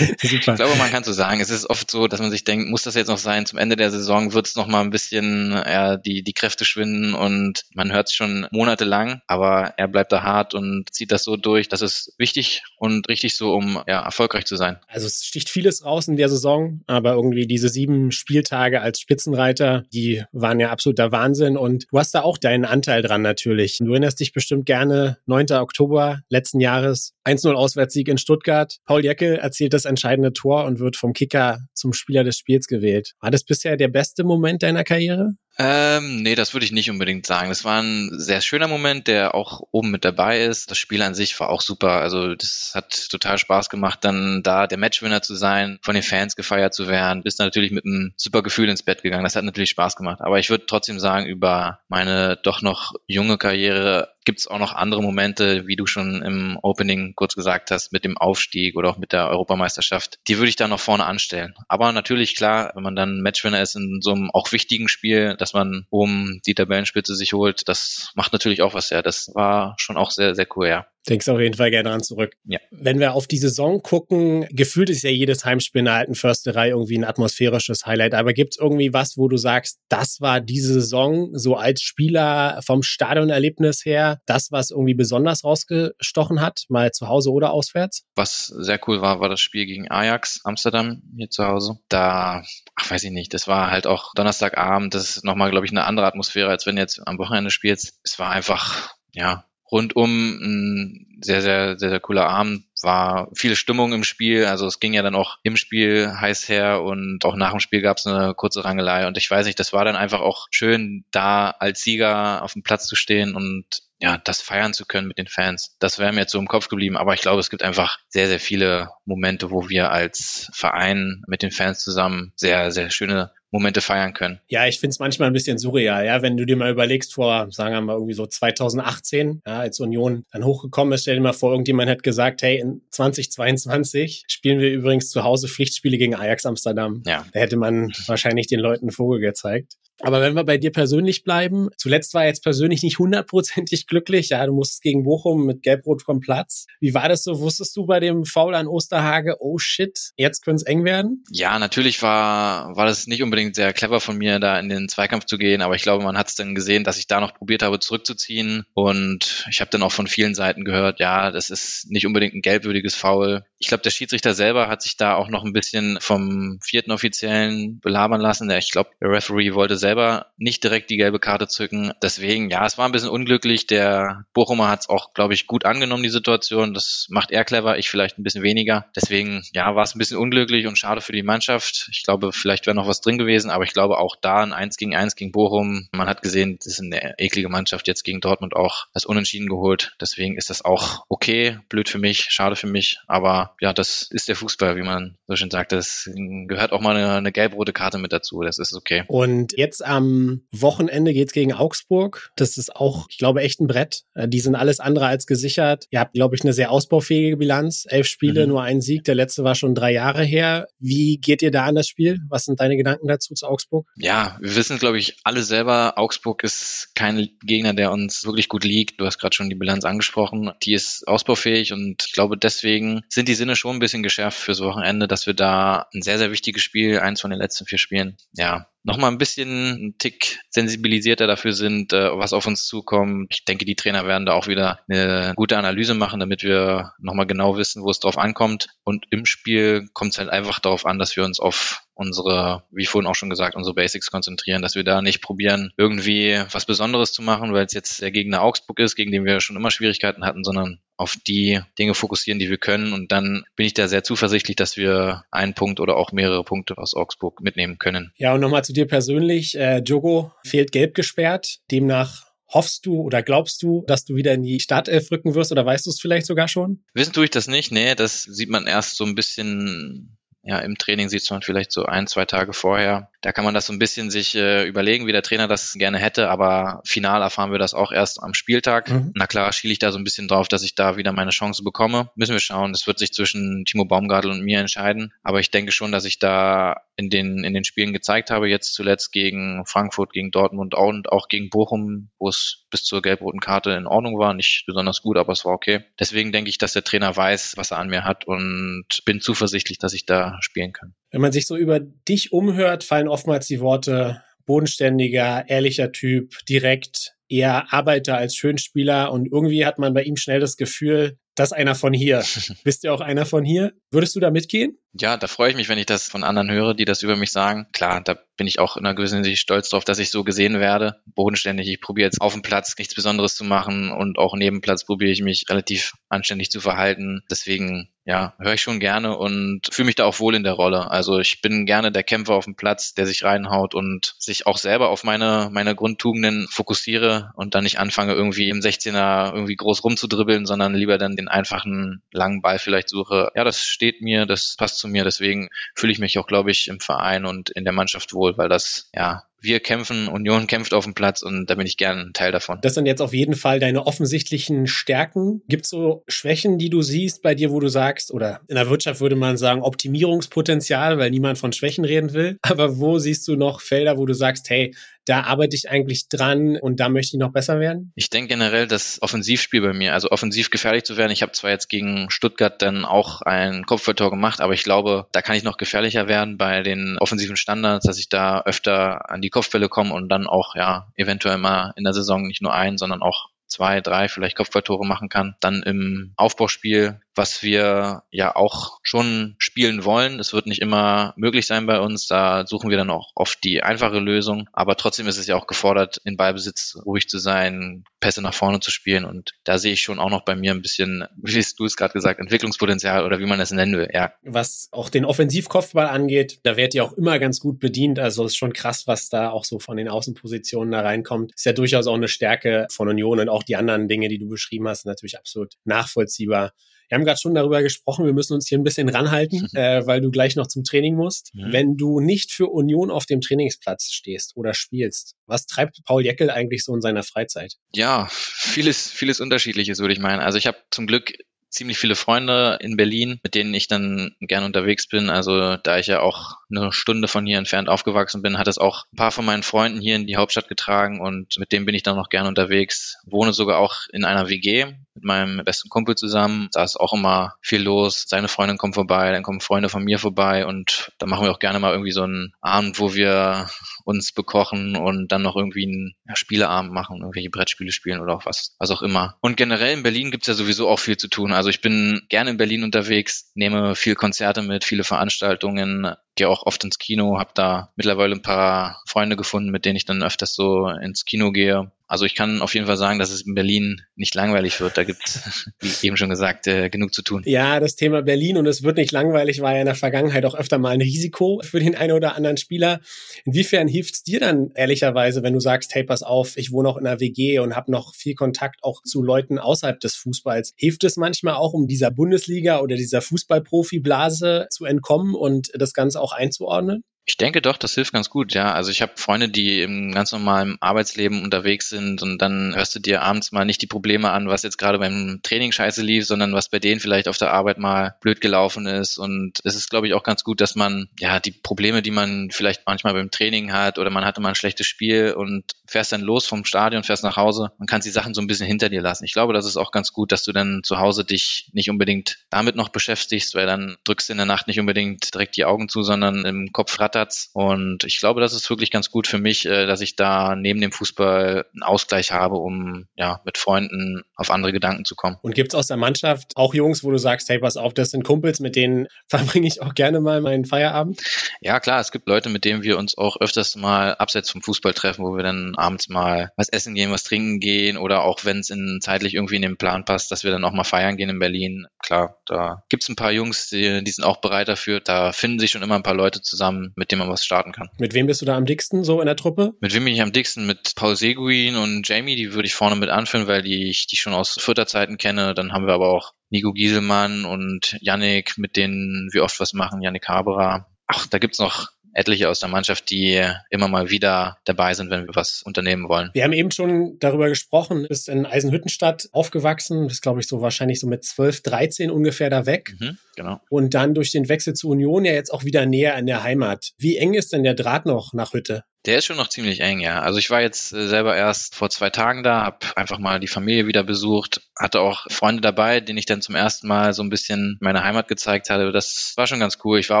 [0.22, 1.40] Ich glaube, man kann so sagen.
[1.40, 3.46] Es ist oft so, dass man sich denkt, muss das jetzt noch sein?
[3.46, 7.14] Zum Ende der Saison wird es noch mal ein bisschen ja, die die Kräfte schwinden
[7.14, 9.20] und man hört es schon monatelang.
[9.26, 11.68] Aber er bleibt da hart und zieht das so durch.
[11.68, 14.78] Das ist wichtig und richtig so, um ja erfolgreich zu sein.
[14.88, 19.84] Also es sticht vieles raus in der Saison, aber irgendwie diese sieben Spieltage als Spitzenreiter,
[19.92, 23.78] die waren ja absoluter Wahnsinn und du hast da auch deinen Anteil dran natürlich.
[23.78, 25.50] Du erinnerst dich bestimmt gerne, 9.
[25.52, 28.76] Oktober letzten Jahres, 1-0 Auswärtssieg in Stuttgart.
[28.84, 33.14] Paul Jeckel erzielt das entscheidende Tor und wird vom Kicker zum Spieler des Spiels gewählt.
[33.20, 35.32] War das bisher der beste Moment deiner Karriere?
[35.56, 37.48] Ähm, nee, das würde ich nicht unbedingt sagen.
[37.48, 40.70] Das war ein sehr schöner Moment, der auch oben mit dabei ist.
[40.70, 42.00] Das Spiel an sich war auch super.
[42.00, 46.34] Also das hat total Spaß gemacht, dann da der Matchwinner zu sein, von den Fans
[46.34, 47.22] gefeiert zu werden.
[47.22, 49.22] Bist natürlich mit einem super Gefühl ins Bett gegangen.
[49.22, 50.20] Das hat natürlich Spaß gemacht.
[50.22, 54.74] Aber ich würde trotzdem sagen, über meine doch noch junge Karriere gibt es auch noch
[54.74, 58.98] andere Momente, wie du schon im Opening kurz gesagt hast, mit dem Aufstieg oder auch
[58.98, 60.18] mit der Europameisterschaft.
[60.28, 61.54] Die würde ich da noch vorne anstellen.
[61.68, 65.52] Aber natürlich klar, wenn man dann Matchwinner ist in so einem auch wichtigen Spiel, dass
[65.52, 69.02] man um die Tabellenspitze sich holt, das macht natürlich auch was her.
[69.02, 70.86] Das war schon auch sehr, sehr cool, ja.
[71.08, 72.34] Denkst auf jeden Fall gerne dran zurück.
[72.44, 72.58] Ja.
[72.70, 76.70] Wenn wir auf die Saison gucken, gefühlt ist ja jedes Heimspiel in der alten Försterei
[76.70, 78.14] irgendwie ein atmosphärisches Highlight.
[78.14, 82.60] Aber gibt es irgendwie was, wo du sagst, das war diese Saison so als Spieler
[82.64, 88.04] vom Stadionerlebnis her, das, was irgendwie besonders rausgestochen hat, mal zu Hause oder auswärts?
[88.14, 91.78] Was sehr cool war, war das Spiel gegen Ajax Amsterdam hier zu Hause.
[91.88, 92.42] Da,
[92.74, 95.84] ach weiß ich nicht, das war halt auch Donnerstagabend, das ist nochmal, glaube ich, eine
[95.84, 97.98] andere Atmosphäre, als wenn du jetzt am Wochenende spielst.
[98.02, 102.64] Es war einfach, ja, rundum ein sehr, sehr, sehr, sehr cooler Abend.
[102.82, 104.44] War viel Stimmung im Spiel.
[104.44, 107.80] Also es ging ja dann auch im Spiel heiß her und auch nach dem Spiel
[107.80, 109.06] gab es eine kurze Rangelei.
[109.06, 112.62] Und ich weiß nicht, das war dann einfach auch schön, da als Sieger auf dem
[112.62, 115.76] Platz zu stehen und ja, das feiern zu können mit den Fans.
[115.78, 116.98] Das wäre mir jetzt so im Kopf geblieben.
[116.98, 121.42] Aber ich glaube, es gibt einfach sehr, sehr viele Momente, wo wir als Verein mit
[121.42, 124.40] den Fans zusammen sehr, sehr schöne Momente feiern können.
[124.48, 127.46] Ja, ich finde es manchmal ein bisschen surreal, ja, wenn du dir mal überlegst, vor,
[127.52, 131.32] sagen wir mal, irgendwie so 2018, ja, als Union dann hochgekommen ist, stell dir mal
[131.32, 136.44] vor, irgendjemand hat gesagt, hey, in 2022 spielen wir übrigens zu Hause Pflichtspiele gegen Ajax
[136.46, 137.04] Amsterdam.
[137.06, 137.24] Ja.
[137.32, 139.74] Da hätte man wahrscheinlich den Leuten einen Vogel gezeigt.
[140.04, 144.28] Aber wenn wir bei dir persönlich bleiben, zuletzt war jetzt persönlich nicht hundertprozentig glücklich.
[144.28, 146.66] Ja, du musstest gegen Bochum mit Gelb-Rot vom Platz.
[146.78, 147.40] Wie war das so?
[147.40, 151.24] Wusstest du bei dem Foul an Osterhage, oh shit, jetzt könnte es eng werden?
[151.30, 155.24] Ja, natürlich war, war das nicht unbedingt sehr clever von mir, da in den Zweikampf
[155.24, 155.62] zu gehen.
[155.62, 158.64] Aber ich glaube, man hat es dann gesehen, dass ich da noch probiert habe, zurückzuziehen.
[158.74, 162.42] Und ich habe dann auch von vielen Seiten gehört, ja, das ist nicht unbedingt ein
[162.42, 163.44] gelbwürdiges Foul.
[163.58, 167.80] Ich glaube, der Schiedsrichter selber hat sich da auch noch ein bisschen vom vierten Offiziellen
[167.80, 168.50] belabern lassen.
[168.50, 169.93] Ich glaube, der Referee wollte selber
[170.36, 171.92] nicht direkt die gelbe Karte zücken.
[172.02, 173.66] Deswegen, ja, es war ein bisschen unglücklich.
[173.66, 176.74] Der Bochumer hat es auch, glaube ich, gut angenommen, die Situation.
[176.74, 178.86] Das macht er clever, ich vielleicht ein bisschen weniger.
[178.96, 181.88] Deswegen, ja, war es ein bisschen unglücklich und schade für die Mannschaft.
[181.92, 184.76] Ich glaube, vielleicht wäre noch was drin gewesen, aber ich glaube auch da ein 1
[184.76, 185.88] gegen 1 gegen Bochum.
[185.92, 189.94] Man hat gesehen, das ist eine eklige Mannschaft jetzt gegen Dortmund auch das Unentschieden geholt.
[190.00, 191.58] Deswegen ist das auch okay.
[191.68, 192.98] Blöd für mich, schade für mich.
[193.06, 195.72] Aber ja, das ist der Fußball, wie man so schön sagt.
[195.72, 198.42] Das gehört auch mal eine, eine gelb-rote Karte mit dazu.
[198.42, 199.04] Das ist okay.
[199.08, 202.30] Und jetzt Jetzt am Wochenende geht's gegen Augsburg.
[202.36, 204.02] Das ist auch, ich glaube, echt ein Brett.
[204.14, 205.86] Äh, die sind alles andere als gesichert.
[205.90, 207.84] Ihr habt, glaube ich, eine sehr ausbaufähige Bilanz.
[207.88, 208.52] Elf Spiele, mhm.
[208.52, 209.02] nur ein Sieg.
[209.02, 210.68] Der letzte war schon drei Jahre her.
[210.78, 212.20] Wie geht ihr da an das Spiel?
[212.28, 213.88] Was sind deine Gedanken dazu zu Augsburg?
[213.96, 218.62] Ja, wir wissen, glaube ich, alle selber, Augsburg ist kein Gegner, der uns wirklich gut
[218.62, 219.00] liegt.
[219.00, 220.52] Du hast gerade schon die Bilanz angesprochen.
[220.62, 224.60] Die ist ausbaufähig und ich glaube, deswegen sind die Sinne schon ein bisschen geschärft fürs
[224.60, 228.16] Wochenende, dass wir da ein sehr, sehr wichtiges Spiel, eins von den letzten vier Spielen,
[228.34, 233.26] ja, nochmal ein bisschen ein Tick sensibilisierter dafür sind, äh, was auf uns zukommt.
[233.30, 237.26] Ich denke, die Trainer werden da auch wieder eine gute Analyse machen, damit wir nochmal
[237.26, 238.68] genau wissen, wo es drauf ankommt.
[238.84, 242.86] Und im Spiel kommt es halt einfach darauf an, dass wir uns auf unsere, wie
[242.86, 247.12] vorhin auch schon gesagt, unsere Basics konzentrieren, dass wir da nicht probieren, irgendwie was Besonderes
[247.12, 250.24] zu machen, weil es jetzt der Gegner Augsburg ist, gegen den wir schon immer Schwierigkeiten
[250.24, 252.92] hatten, sondern auf die Dinge fokussieren, die wir können.
[252.92, 256.78] Und dann bin ich da sehr zuversichtlich, dass wir einen Punkt oder auch mehrere Punkte
[256.78, 258.12] aus Augsburg mitnehmen können.
[258.16, 259.56] Ja, und nochmal zu dir persönlich.
[259.58, 261.58] Äh, Jogo fehlt gelb gesperrt.
[261.70, 265.66] Demnach Hoffst du oder glaubst du, dass du wieder in die Startelf rücken wirst oder
[265.66, 266.84] weißt du es vielleicht sogar schon?
[266.92, 267.72] Wissen tue ich das nicht.
[267.72, 271.84] Nee, das sieht man erst so ein bisschen ja, im Training sieht man vielleicht so
[271.84, 273.10] ein, zwei Tage vorher.
[273.24, 275.96] Da kann man das so ein bisschen sich äh, überlegen, wie der Trainer das gerne
[275.98, 278.90] hätte, aber final erfahren wir das auch erst am Spieltag.
[278.90, 279.12] Mhm.
[279.14, 281.64] Na klar, schiele ich da so ein bisschen drauf, dass ich da wieder meine Chance
[281.64, 282.10] bekomme.
[282.16, 282.72] Müssen wir schauen.
[282.72, 285.14] Das wird sich zwischen Timo Baumgartel und mir entscheiden.
[285.22, 288.74] Aber ich denke schon, dass ich da in den, in den Spielen gezeigt habe, jetzt
[288.74, 293.70] zuletzt gegen Frankfurt, gegen Dortmund und auch gegen Bochum, wo es bis zur gelb-roten Karte
[293.70, 294.34] in Ordnung war.
[294.34, 295.84] Nicht besonders gut, aber es war okay.
[295.98, 299.78] Deswegen denke ich, dass der Trainer weiß, was er an mir hat und bin zuversichtlich,
[299.78, 300.94] dass ich da spielen kann.
[301.14, 307.14] Wenn man sich so über dich umhört, fallen oftmals die Worte bodenständiger, ehrlicher Typ, direkt,
[307.28, 311.76] eher Arbeiter als Schönspieler und irgendwie hat man bei ihm schnell das Gefühl, das einer
[311.76, 312.24] von hier.
[312.64, 313.74] Bist du auch einer von hier?
[313.92, 314.76] Würdest du da mitgehen?
[314.92, 317.30] Ja, da freue ich mich, wenn ich das von anderen höre, die das über mich
[317.30, 317.68] sagen.
[317.72, 320.58] Klar, da bin ich auch in einer gewissen Hinsicht stolz drauf, dass ich so gesehen
[320.58, 321.00] werde.
[321.06, 321.68] Bodenständig.
[321.68, 325.12] Ich probiere jetzt auf dem Platz nichts Besonderes zu machen und auch neben Platz probiere
[325.12, 327.22] ich mich relativ anständig zu verhalten.
[327.30, 330.90] Deswegen ja, höre ich schon gerne und fühle mich da auch wohl in der Rolle.
[330.90, 334.58] Also ich bin gerne der Kämpfer auf dem Platz, der sich reinhaut und sich auch
[334.58, 339.84] selber auf meine, meine Grundtugenden fokussiere und dann nicht anfange, irgendwie im 16er irgendwie groß
[339.84, 343.30] rumzudribbeln, sondern lieber dann den einfachen langen Ball vielleicht suche.
[343.34, 345.04] Ja, das steht mir, das passt zu mir.
[345.04, 348.50] Deswegen fühle ich mich auch, glaube ich, im Verein und in der Mannschaft wohl, weil
[348.50, 352.12] das ja wir kämpfen, Union kämpft auf dem Platz und da bin ich gern ein
[352.12, 352.58] Teil davon.
[352.62, 355.42] Das sind jetzt auf jeden Fall deine offensichtlichen Stärken.
[355.48, 358.68] Gibt es so Schwächen, die du siehst bei dir, wo du sagst, oder in der
[358.68, 362.38] Wirtschaft würde man sagen Optimierungspotenzial, weil niemand von Schwächen reden will.
[362.42, 366.56] Aber wo siehst du noch Felder, wo du sagst, hey, da arbeite ich eigentlich dran
[366.56, 367.92] und da möchte ich noch besser werden?
[367.94, 371.12] Ich denke generell das Offensivspiel bei mir, also offensiv gefährlich zu werden.
[371.12, 375.22] Ich habe zwar jetzt gegen Stuttgart dann auch ein Kopfballtor gemacht, aber ich glaube, da
[375.22, 379.30] kann ich noch gefährlicher werden bei den offensiven Standards, dass ich da öfter an die
[379.30, 383.02] Kopfbälle komme und dann auch ja eventuell mal in der Saison nicht nur ein, sondern
[383.02, 385.36] auch zwei, drei vielleicht Kopfballtore machen kann.
[385.40, 390.18] Dann im Aufbauspiel was wir ja auch schon spielen wollen.
[390.18, 392.06] Es wird nicht immer möglich sein bei uns.
[392.06, 394.48] Da suchen wir dann auch oft die einfache Lösung.
[394.52, 398.60] Aber trotzdem ist es ja auch gefordert, in Ballbesitz ruhig zu sein, Pässe nach vorne
[398.60, 399.04] zu spielen.
[399.04, 401.76] Und da sehe ich schon auch noch bei mir ein bisschen, wie hast du es
[401.76, 403.88] gerade gesagt, Entwicklungspotenzial oder wie man das nennen will.
[403.92, 404.12] Ja.
[404.22, 407.98] Was auch den Offensivkopfball angeht, da werdet ihr auch immer ganz gut bedient.
[407.98, 411.32] Also ist schon krass, was da auch so von den Außenpositionen da reinkommt.
[411.34, 414.28] Ist ja durchaus auch eine Stärke von Union und auch die anderen Dinge, die du
[414.28, 416.52] beschrieben hast, natürlich absolut nachvollziehbar.
[416.88, 420.00] Wir haben gerade schon darüber gesprochen, wir müssen uns hier ein bisschen ranhalten, äh, weil
[420.00, 421.34] du gleich noch zum Training musst.
[421.34, 421.52] Mhm.
[421.52, 426.30] Wenn du nicht für Union auf dem Trainingsplatz stehst oder spielst, was treibt Paul Jeckel
[426.30, 427.54] eigentlich so in seiner Freizeit?
[427.72, 430.20] Ja, vieles, vieles Unterschiedliches würde ich meinen.
[430.20, 431.14] Also ich habe zum Glück
[431.54, 435.08] ziemlich viele Freunde in Berlin, mit denen ich dann gern unterwegs bin.
[435.08, 438.84] Also da ich ja auch eine Stunde von hier entfernt aufgewachsen bin, hat es auch
[438.92, 441.82] ein paar von meinen Freunden hier in die Hauptstadt getragen und mit denen bin ich
[441.82, 442.96] dann noch gern unterwegs.
[443.06, 446.48] Wohne sogar auch in einer WG mit meinem besten Kumpel zusammen.
[446.52, 448.04] Da ist auch immer viel los.
[448.06, 451.38] Seine Freundin kommt vorbei, dann kommen Freunde von mir vorbei und da machen wir auch
[451.38, 453.48] gerne mal irgendwie so einen Abend, wo wir
[453.84, 458.54] uns bekochen und dann noch irgendwie einen Spieleabend machen, irgendwelche Brettspiele spielen oder auch was,
[458.58, 459.16] was auch immer.
[459.20, 461.32] Und generell in Berlin gibt's ja sowieso auch viel zu tun.
[461.32, 466.46] Also ich bin gerne in Berlin unterwegs, nehme viel Konzerte mit, viele Veranstaltungen, gehe auch
[466.46, 470.34] oft ins Kino, habe da mittlerweile ein paar Freunde gefunden, mit denen ich dann öfters
[470.34, 471.72] so ins Kino gehe.
[471.86, 474.76] Also ich kann auf jeden Fall sagen, dass es in Berlin nicht langweilig wird.
[474.76, 477.22] Da gibt es, wie eben schon gesagt, äh, genug zu tun.
[477.26, 480.34] Ja, das Thema Berlin und es wird nicht langweilig war ja in der Vergangenheit auch
[480.34, 482.80] öfter mal ein Risiko für den einen oder anderen Spieler.
[483.24, 486.78] Inwiefern hilft es dir dann ehrlicherweise, wenn du sagst, hey, pass auf, ich wohne auch
[486.78, 490.54] in einer WG und habe noch viel Kontakt auch zu Leuten außerhalb des Fußballs.
[490.56, 496.00] Hilft es manchmal auch, um dieser Bundesliga oder dieser Fußballprofi-Blase zu entkommen und das Ganze
[496.00, 496.82] auch einzuordnen?
[497.06, 498.52] Ich denke doch, das hilft ganz gut, ja.
[498.52, 502.80] Also ich habe Freunde, die im ganz normalen Arbeitsleben unterwegs sind und dann hörst du
[502.80, 506.32] dir abends mal nicht die Probleme an, was jetzt gerade beim Training scheiße lief, sondern
[506.32, 508.96] was bei denen vielleicht auf der Arbeit mal blöd gelaufen ist.
[508.96, 512.30] Und es ist, glaube ich, auch ganz gut, dass man ja die Probleme, die man
[512.30, 516.00] vielleicht manchmal beim Training hat oder man hatte mal ein schlechtes Spiel und fährst dann
[516.00, 518.80] los vom Stadion, fährst nach Hause, man kann die Sachen so ein bisschen hinter dir
[518.80, 519.04] lassen.
[519.04, 522.20] Ich glaube, das ist auch ganz gut, dass du dann zu Hause dich nicht unbedingt
[522.30, 525.68] damit noch beschäftigst, weil dann drückst du in der Nacht nicht unbedingt direkt die Augen
[525.68, 527.30] zu, sondern im Kopf rattert Platz.
[527.32, 530.60] Und ich glaube, das ist wirklich ganz gut für mich, äh, dass ich da neben
[530.60, 535.16] dem Fußball einen Ausgleich habe, um ja mit Freunden auf andere Gedanken zu kommen.
[535.20, 537.90] Und gibt es aus der Mannschaft auch Jungs, wo du sagst, hey, pass auf, das
[537.90, 541.02] sind Kumpels, mit denen verbringe ich auch gerne mal meinen Feierabend?
[541.40, 544.72] Ja, klar, es gibt Leute, mit denen wir uns auch öfters mal abseits vom Fußball
[544.72, 548.38] treffen, wo wir dann abends mal was essen gehen, was trinken gehen oder auch wenn
[548.38, 551.10] es in zeitlich irgendwie in den Plan passt, dass wir dann auch mal feiern gehen
[551.10, 551.66] in Berlin.
[551.82, 554.78] Klar, da gibt es ein paar Jungs, die, die sind auch bereit dafür.
[554.78, 557.70] Da finden sich schon immer ein paar Leute zusammen, mit dem man was starten kann.
[557.78, 559.54] Mit wem bist du da am dicksten so in der Truppe?
[559.60, 560.46] Mit wem bin ich am dicksten?
[560.46, 563.96] Mit Paul Seguin und Jamie, die würde ich vorne mit anführen, weil die ich die
[563.96, 565.32] schon aus Fürther Zeiten kenne.
[565.32, 569.80] Dann haben wir aber auch Nico Gieselmann und Yannick, mit denen wir oft was machen,
[569.80, 570.66] Yannick Haberer.
[570.86, 575.06] Ach, da gibt's noch etliche aus der Mannschaft, die immer mal wieder dabei sind, wenn
[575.06, 576.10] wir was unternehmen wollen.
[576.12, 580.80] Wir haben eben schon darüber gesprochen, bist in Eisenhüttenstadt aufgewachsen, bist glaube ich so wahrscheinlich
[580.80, 582.74] so mit 12, 13 ungefähr da weg.
[582.78, 583.40] Mhm, genau.
[583.48, 586.72] Und dann durch den Wechsel zur Union ja jetzt auch wieder näher an der Heimat.
[586.78, 588.64] Wie eng ist denn der Draht noch nach Hütte?
[588.86, 590.02] Der ist schon noch ziemlich eng, ja.
[590.02, 593.28] Also ich war jetzt äh, selber erst vor zwei Tagen da, habe einfach mal die
[593.28, 597.08] Familie wieder besucht, hatte auch Freunde dabei, denen ich dann zum ersten Mal so ein
[597.08, 598.72] bisschen meine Heimat gezeigt hatte.
[598.72, 599.78] Das war schon ganz cool.
[599.78, 600.00] Ich war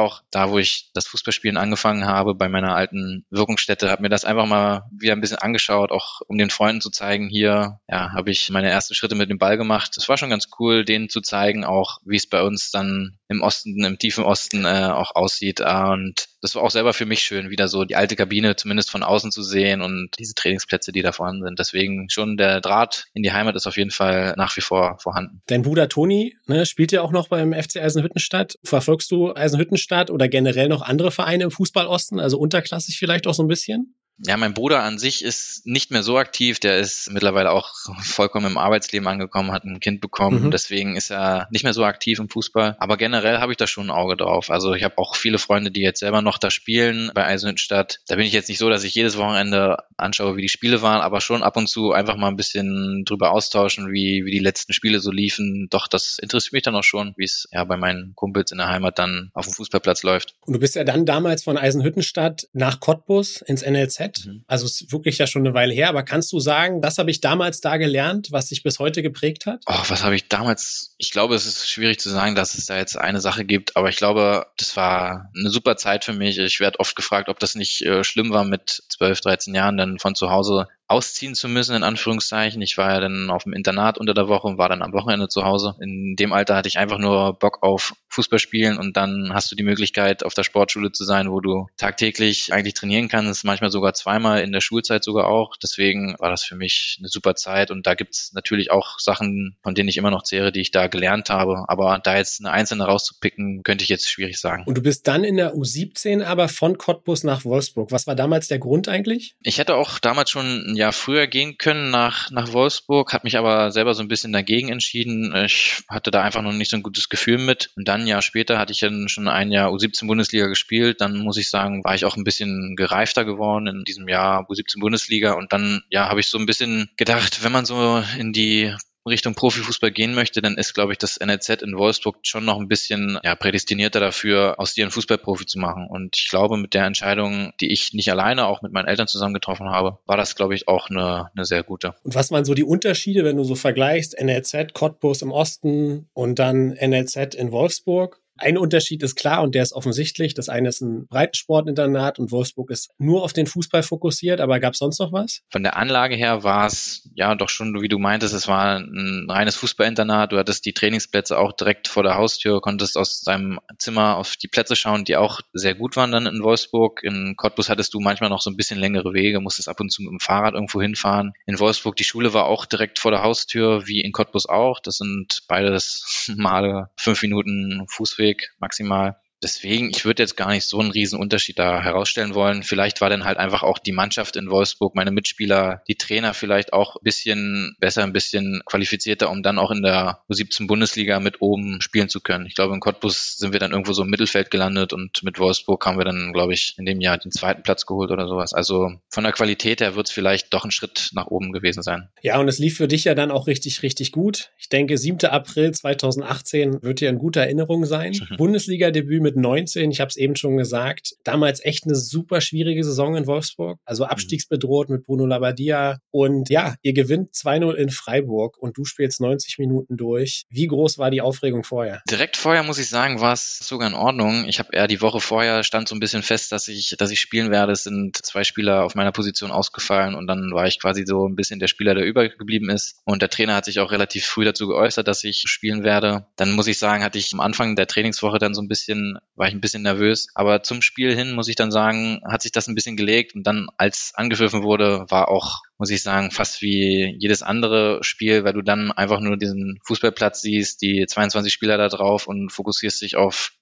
[0.00, 4.26] auch da, wo ich das Fußballspielen angefangen habe, bei meiner alten Wirkungsstätte, habe mir das
[4.26, 8.30] einfach mal wieder ein bisschen angeschaut, auch um den Freunden zu zeigen, hier, ja, habe
[8.30, 9.96] ich meine ersten Schritte mit dem Ball gemacht.
[9.96, 13.42] Es war schon ganz cool, denen zu zeigen, auch wie es bei uns dann im
[13.42, 15.60] Osten, im tiefen Osten äh, auch aussieht.
[15.60, 19.02] Und das war auch selber für mich schön, wieder so die alte Kabine zumindest von
[19.02, 21.58] außen zu sehen und diese Trainingsplätze, die da vorhanden sind.
[21.58, 25.40] Deswegen schon der Draht in die Heimat ist auf jeden Fall nach wie vor vorhanden.
[25.46, 28.58] Dein Bruder Toni ne, spielt ja auch noch beim FC Eisenhüttenstadt.
[28.62, 33.42] Verfolgst du Eisenhüttenstadt oder generell noch andere Vereine im Fußballosten, also unterklassig vielleicht auch so
[33.42, 33.94] ein bisschen?
[34.18, 36.60] Ja, mein Bruder an sich ist nicht mehr so aktiv.
[36.60, 40.44] Der ist mittlerweile auch vollkommen im Arbeitsleben angekommen, hat ein Kind bekommen.
[40.44, 40.50] Mhm.
[40.50, 42.76] Deswegen ist er nicht mehr so aktiv im Fußball.
[42.78, 44.50] Aber generell habe ich da schon ein Auge drauf.
[44.50, 48.00] Also ich habe auch viele Freunde, die jetzt selber noch da spielen bei Eisenhüttenstadt.
[48.06, 51.00] Da bin ich jetzt nicht so, dass ich jedes Wochenende anschaue, wie die Spiele waren,
[51.00, 54.72] aber schon ab und zu einfach mal ein bisschen drüber austauschen, wie, wie die letzten
[54.72, 55.66] Spiele so liefen.
[55.70, 58.68] Doch, das interessiert mich dann auch schon, wie es ja bei meinen Kumpels in der
[58.68, 60.36] Heimat dann auf dem Fußballplatz läuft.
[60.46, 64.44] Und du bist ja dann damals von Eisenhüttenstadt nach Cottbus ins NLZ Mhm.
[64.46, 67.20] Also ist wirklich ja schon eine Weile her, aber kannst du sagen, das habe ich
[67.20, 69.62] damals da gelernt, was sich bis heute geprägt hat?
[69.66, 70.94] Oh, was habe ich damals?
[70.98, 73.88] Ich glaube, es ist schwierig zu sagen, dass es da jetzt eine Sache gibt, aber
[73.88, 76.38] ich glaube, das war eine super Zeit für mich.
[76.38, 79.98] Ich werde oft gefragt, ob das nicht äh, schlimm war, mit 12, 13 Jahren dann
[79.98, 82.62] von zu Hause ausziehen zu müssen, in Anführungszeichen.
[82.62, 85.28] Ich war ja dann auf dem Internat unter der Woche und war dann am Wochenende
[85.28, 85.74] zu Hause.
[85.80, 89.56] In dem Alter hatte ich einfach nur Bock auf Fußball spielen und dann hast du
[89.56, 93.92] die Möglichkeit, auf der Sportschule zu sein, wo du tagtäglich eigentlich trainieren kannst, manchmal sogar
[93.94, 95.56] zweimal in der Schulzeit sogar auch.
[95.60, 99.74] Deswegen war das für mich eine super Zeit und da gibt's natürlich auch Sachen, von
[99.74, 101.64] denen ich immer noch zehre, die ich da gelernt habe.
[101.66, 104.62] Aber da jetzt eine einzelne rauszupicken, könnte ich jetzt schwierig sagen.
[104.64, 107.90] Und du bist dann in der U17 aber von Cottbus nach Wolfsburg.
[107.90, 109.34] Was war damals der Grund eigentlich?
[109.42, 113.36] Ich hätte auch damals schon ein Jahr früher gehen können nach, nach Wolfsburg, hat mich
[113.38, 115.34] aber selber so ein bisschen dagegen entschieden.
[115.44, 117.70] Ich hatte da einfach noch nicht so ein gutes Gefühl mit.
[117.76, 121.00] Und dann ein Jahr später hatte ich dann schon ein Jahr U17 Bundesliga gespielt.
[121.00, 124.80] Dann muss ich sagen, war ich auch ein bisschen gereifter geworden in diesem Jahr U17
[124.80, 125.32] Bundesliga.
[125.32, 128.74] Und dann, ja, habe ich so ein bisschen gedacht, wenn man so in die
[129.06, 132.68] Richtung Profifußball gehen möchte, dann ist, glaube ich, das NLZ in Wolfsburg schon noch ein
[132.68, 135.86] bisschen ja, prädestinierter dafür, aus dir einen Fußballprofi zu machen.
[135.88, 139.34] Und ich glaube, mit der Entscheidung, die ich nicht alleine, auch mit meinen Eltern zusammen
[139.34, 141.94] getroffen habe, war das, glaube ich, auch eine, eine sehr gute.
[142.02, 146.38] Und was waren so die Unterschiede, wenn du so vergleichst, NLZ, Cottbus im Osten und
[146.38, 148.20] dann NLZ in Wolfsburg?
[148.36, 150.34] Ein Unterschied ist klar und der ist offensichtlich.
[150.34, 154.40] Das eine ist ein Breitensportinternat und Wolfsburg ist nur auf den Fußball fokussiert.
[154.40, 155.42] Aber gab es sonst noch was?
[155.50, 159.26] Von der Anlage her war es ja doch schon, wie du meintest, es war ein
[159.28, 160.32] reines Fußballinternat.
[160.32, 164.48] Du hattest die Trainingsplätze auch direkt vor der Haustür, konntest aus deinem Zimmer auf die
[164.48, 167.02] Plätze schauen, die auch sehr gut waren dann in Wolfsburg.
[167.04, 170.02] In Cottbus hattest du manchmal noch so ein bisschen längere Wege, musstest ab und zu
[170.02, 171.34] mit dem Fahrrad irgendwo hinfahren.
[171.46, 174.80] In Wolfsburg, die Schule war auch direkt vor der Haustür, wie in Cottbus auch.
[174.80, 179.16] Das sind beides Male fünf Minuten Fußweg Fußweg maximal.
[179.44, 182.62] Deswegen, ich würde jetzt gar nicht so einen riesen Unterschied da herausstellen wollen.
[182.62, 186.72] Vielleicht war dann halt einfach auch die Mannschaft in Wolfsburg, meine Mitspieler, die Trainer vielleicht
[186.72, 191.42] auch ein bisschen besser, ein bisschen qualifizierter, um dann auch in der U17 Bundesliga mit
[191.42, 192.46] oben spielen zu können.
[192.46, 195.84] Ich glaube, in Cottbus sind wir dann irgendwo so im Mittelfeld gelandet und mit Wolfsburg
[195.84, 198.54] haben wir dann, glaube ich, in dem Jahr den zweiten Platz geholt oder sowas.
[198.54, 202.08] Also von der Qualität her wird es vielleicht doch ein Schritt nach oben gewesen sein.
[202.22, 204.52] Ja, und es lief für dich ja dann auch richtig, richtig gut.
[204.56, 205.28] Ich denke, 7.
[205.28, 208.18] April 2018 wird dir in guter Erinnerung sein.
[208.38, 212.84] Bundesliga-Debüt mit mit 19, ich habe es eben schon gesagt, damals echt eine super schwierige
[212.84, 214.10] Saison in Wolfsburg, also mhm.
[214.10, 219.58] abstiegsbedroht mit Bruno Labbadia und ja, ihr gewinnt 2-0 in Freiburg und du spielst 90
[219.58, 220.44] Minuten durch.
[220.48, 222.02] Wie groß war die Aufregung vorher?
[222.10, 224.44] Direkt vorher muss ich sagen, war es sogar in Ordnung.
[224.46, 227.20] Ich habe eher die Woche vorher stand so ein bisschen fest, dass ich, dass ich
[227.20, 227.72] spielen werde.
[227.72, 231.36] Es sind zwei Spieler auf meiner Position ausgefallen und dann war ich quasi so ein
[231.36, 233.00] bisschen der Spieler, der übergeblieben ist.
[233.04, 236.26] Und der Trainer hat sich auch relativ früh dazu geäußert, dass ich spielen werde.
[236.36, 239.48] Dann muss ich sagen, hatte ich am Anfang der Trainingswoche dann so ein bisschen war
[239.48, 240.28] ich ein bisschen nervös.
[240.34, 243.46] Aber zum Spiel hin, muss ich dann sagen, hat sich das ein bisschen gelegt und
[243.46, 248.52] dann, als angepfiffen wurde, war auch, muss ich sagen, fast wie jedes andere Spiel, weil
[248.52, 253.16] du dann einfach nur diesen Fußballplatz siehst, die 22 Spieler da drauf und fokussierst dich
[253.16, 253.52] auf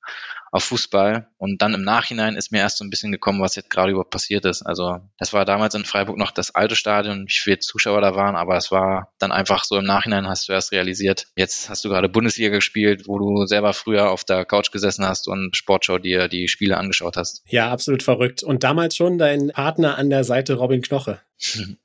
[0.52, 1.28] auf Fußball.
[1.38, 4.10] Und dann im Nachhinein ist mir erst so ein bisschen gekommen, was jetzt gerade überhaupt
[4.10, 4.62] passiert ist.
[4.62, 8.36] Also das war damals in Freiburg noch das alte Stadion, wie viele Zuschauer da waren,
[8.36, 11.88] aber es war dann einfach so im Nachhinein hast du erst realisiert, jetzt hast du
[11.88, 16.28] gerade Bundesliga gespielt, wo du selber früher auf der Couch gesessen hast und Sportschau dir
[16.28, 17.42] die Spiele angeschaut hast.
[17.48, 18.42] Ja, absolut verrückt.
[18.42, 21.20] Und damals schon dein Partner an der Seite Robin Knoche.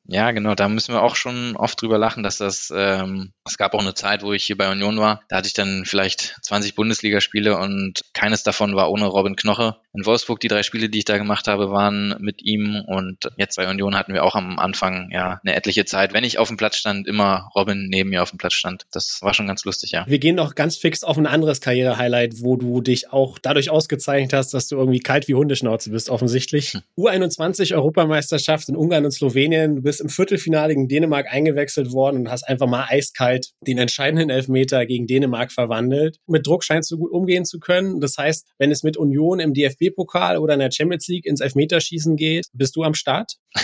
[0.06, 3.74] Ja, genau, da müssen wir auch schon oft drüber lachen, dass das, ähm, es gab
[3.74, 6.76] auch eine Zeit, wo ich hier bei Union war, da hatte ich dann vielleicht 20
[6.76, 9.78] Bundesligaspiele und keines davon war ohne Robin Knoche.
[9.98, 13.56] In Wolfsburg, die drei Spiele, die ich da gemacht habe, waren mit ihm und jetzt
[13.56, 16.14] bei Union hatten wir auch am Anfang ja eine etliche Zeit.
[16.14, 18.86] Wenn ich auf dem Platz stand, immer Robin neben mir auf dem Platz stand.
[18.92, 20.06] Das war schon ganz lustig, ja.
[20.08, 24.34] Wir gehen noch ganz fix auf ein anderes Karriere-Highlight, wo du dich auch dadurch ausgezeichnet
[24.34, 26.74] hast, dass du irgendwie kalt wie Hundeschnauze bist, offensichtlich.
[26.74, 26.82] Hm.
[26.96, 29.78] U21 Europameisterschaft in Ungarn und Slowenien.
[29.78, 34.30] Du bist im Viertelfinale gegen Dänemark eingewechselt worden und hast einfach mal eiskalt den entscheidenden
[34.30, 36.18] Elfmeter gegen Dänemark verwandelt.
[36.28, 38.00] Mit Druck scheinst du gut umgehen zu können.
[38.00, 39.56] Das heißt, wenn es mit Union im
[39.90, 43.34] DFB-Pokal oder in der Champions League ins Elfmeterschießen geht, bist du am Start?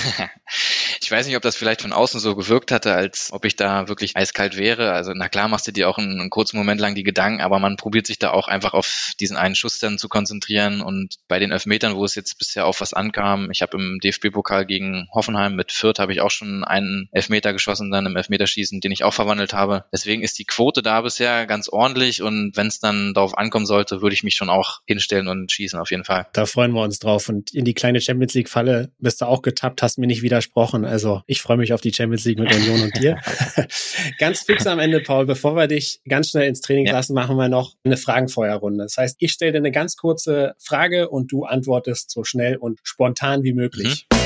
[1.04, 3.88] ich weiß nicht, ob das vielleicht von außen so gewirkt hatte, als ob ich da
[3.88, 4.94] wirklich eiskalt wäre.
[4.94, 7.60] Also na klar machst du dir auch einen, einen kurzen Moment lang die Gedanken, aber
[7.60, 10.82] man probiert sich da auch einfach auf diesen einen Schuss dann zu konzentrieren.
[10.82, 14.66] Und bei den Elfmetern, wo es jetzt bisher auf was ankam, ich habe im DFB-Pokal
[14.66, 18.92] gegen Hoffenheim mit Fürth habe ich auch schon einen Elfmeter geschossen, dann im Elfmeterschießen, den
[18.92, 19.86] ich auch verwandelt habe.
[19.92, 24.02] Deswegen ist die Quote da bisher ganz ordentlich und wenn es dann darauf ankommen sollte,
[24.02, 26.28] würde ich mich schon auch hinstellen und schießen auf jeden Fall.
[26.34, 27.30] Da freuen wir uns drauf.
[27.30, 30.84] Und in die kleine Champions League-Falle bist du auch getappt, hast mir nicht widersprochen.
[30.94, 33.18] Also ich freue mich auf die Champions League mit Union und dir.
[34.20, 36.94] ganz fix am Ende, Paul, bevor wir dich ganz schnell ins Training ja.
[36.94, 38.84] lassen, machen wir noch eine Fragenfeuerrunde.
[38.84, 42.80] Das heißt, ich stelle dir eine ganz kurze Frage und du antwortest so schnell und
[42.84, 44.06] spontan wie möglich.
[44.14, 44.20] Mhm.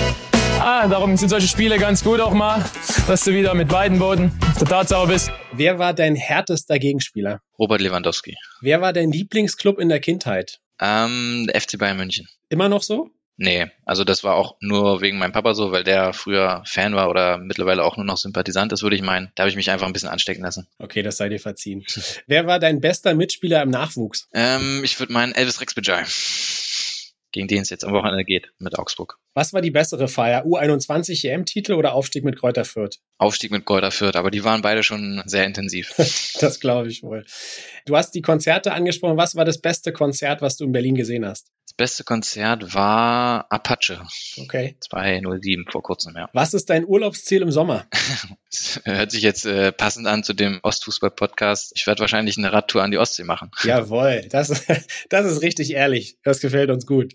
[0.60, 2.66] Ah, darum sind solche Spiele ganz gut auch mal,
[3.08, 5.32] dass du wieder mit beiden Boden auf der Tatsache bist.
[5.54, 7.40] Wer war dein härtester Gegenspieler?
[7.58, 8.36] Robert Lewandowski.
[8.60, 10.60] Wer war dein Lieblingsclub in der Kindheit?
[10.82, 12.28] Ähm, der FC Bayern München.
[12.50, 13.10] Immer noch so?
[13.38, 17.10] Nee, also das war auch nur wegen meinem Papa so, weil der früher Fan war
[17.10, 19.32] oder mittlerweile auch nur noch Sympathisant ist, würde ich meinen.
[19.36, 20.68] Da habe ich mich einfach ein bisschen anstecken lassen.
[20.80, 21.86] Okay, das sei dir verziehen.
[22.28, 24.28] Wer war dein bester Mitspieler im Nachwuchs?
[24.34, 26.06] Ähm, ich würde meinen Elvis Rex Bejai
[27.38, 29.20] gegen den es jetzt am Wochenende geht mit Augsburg.
[29.36, 30.46] Was war die bessere Feier?
[30.46, 32.98] U21 EM-Titel oder Aufstieg mit Kräuter Fürth?
[33.20, 35.94] Aufstieg mit Kräuter Fürth, aber die waren beide schon sehr intensiv.
[36.40, 37.26] das glaube ich wohl.
[37.86, 39.18] Du hast die Konzerte angesprochen.
[39.18, 41.52] Was war das beste Konzert, was du in Berlin gesehen hast?
[41.78, 44.02] Beste Konzert war Apache.
[44.36, 44.78] Okay.
[44.80, 46.28] 207 vor kurzem, ja.
[46.34, 47.86] Was ist dein Urlaubsziel im Sommer?
[48.52, 51.74] das hört sich jetzt äh, passend an zu dem Ostfußball-Podcast.
[51.76, 53.52] Ich werde wahrscheinlich eine Radtour an die Ostsee machen.
[53.64, 54.66] Jawohl, das,
[55.10, 56.18] das ist richtig ehrlich.
[56.24, 57.14] Das gefällt uns gut.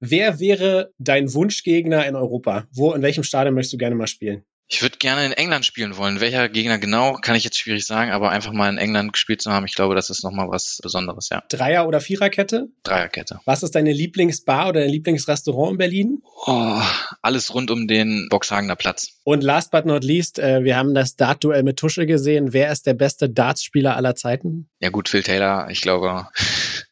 [0.00, 2.66] Wer wäre dein Wunschgegner in Europa?
[2.72, 4.42] Wo, in welchem Stadion möchtest du gerne mal spielen?
[4.68, 6.20] Ich würde gerne in England spielen wollen.
[6.20, 9.52] Welcher Gegner genau, kann ich jetzt schwierig sagen, aber einfach mal in England gespielt zu
[9.52, 11.42] haben, ich glaube, das ist nochmal was Besonderes, ja.
[11.48, 12.68] Dreier- oder Viererkette?
[12.82, 13.40] Dreierkette.
[13.44, 16.22] Was ist deine Lieblingsbar oder dein Lieblingsrestaurant in Berlin?
[16.46, 16.80] Oh,
[17.20, 19.08] alles rund um den Boxhagener Platz.
[19.24, 22.52] Und last but not least, äh, wir haben das Dart-Duell mit Tusche gesehen.
[22.52, 24.68] Wer ist der beste Dartspieler aller Zeiten?
[24.80, 26.28] Ja gut, Phil Taylor, ich glaube,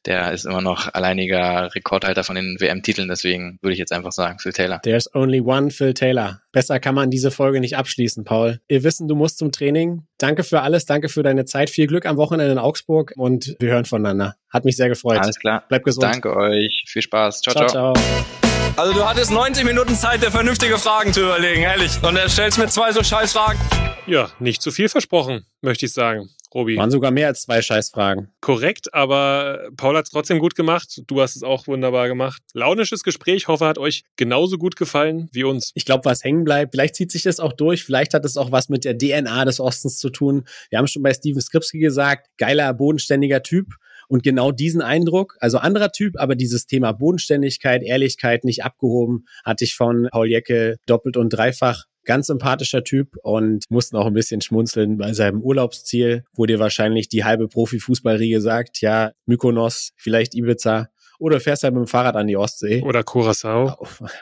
[0.07, 4.39] der ist immer noch alleiniger Rekordhalter von den WM-Titeln, deswegen würde ich jetzt einfach sagen,
[4.39, 4.81] Phil Taylor.
[4.83, 6.41] There's only one Phil Taylor.
[6.53, 8.61] Besser kann man diese Folge nicht abschließen, Paul.
[8.69, 10.07] Wir wissen, du musst zum Training.
[10.19, 11.71] Danke für alles, danke für deine Zeit.
[11.71, 14.37] Viel Glück am Wochenende in Augsburg und wir hören voneinander.
[14.49, 15.21] Hat mich sehr gefreut.
[15.21, 15.65] Alles klar.
[15.69, 16.05] Bleib gesund.
[16.05, 16.85] Danke euch.
[16.87, 17.43] Viel Spaß.
[17.43, 17.55] ciao.
[17.55, 17.69] ciao.
[17.69, 17.95] ciao.
[17.95, 18.41] ciao.
[18.77, 22.03] Also du hattest 90 Minuten Zeit, dir vernünftige Fragen zu überlegen, ehrlich.
[22.03, 23.59] Und er stellst mir zwei so scheiß Fragen.
[24.07, 26.31] Ja, nicht zu viel versprochen, möchte ich sagen.
[26.55, 26.77] Robi.
[26.77, 28.29] Waren sogar mehr als zwei Scheißfragen.
[28.41, 31.03] Korrekt, aber Paul hat es trotzdem gut gemacht.
[31.07, 32.43] Du hast es auch wunderbar gemacht.
[32.55, 33.49] Launisches Gespräch.
[33.49, 35.71] Hoffe, hat euch genauso gut gefallen wie uns.
[35.75, 37.85] Ich glaube, was hängen bleibt, vielleicht zieht sich das auch durch.
[37.85, 40.45] Vielleicht hat es auch was mit der DNA des Ostens zu tun.
[40.71, 43.75] Wir haben schon bei Steven Skripski gesagt, geiler, bodenständiger Typ.
[44.09, 49.63] Und genau diesen Eindruck, also anderer Typ, aber dieses Thema Bodenständigkeit, Ehrlichkeit nicht abgehoben, hatte
[49.63, 54.41] ich von Paul Jecke doppelt und dreifach ganz sympathischer Typ und mussten auch ein bisschen
[54.41, 60.89] schmunzeln bei seinem Urlaubsziel, wo dir wahrscheinlich die halbe Profifußballriege sagt, ja, Mykonos, vielleicht Ibiza,
[61.21, 62.83] oder fährst halt mit dem Fahrrad an die Ostsee.
[62.83, 63.77] Oder Curacao.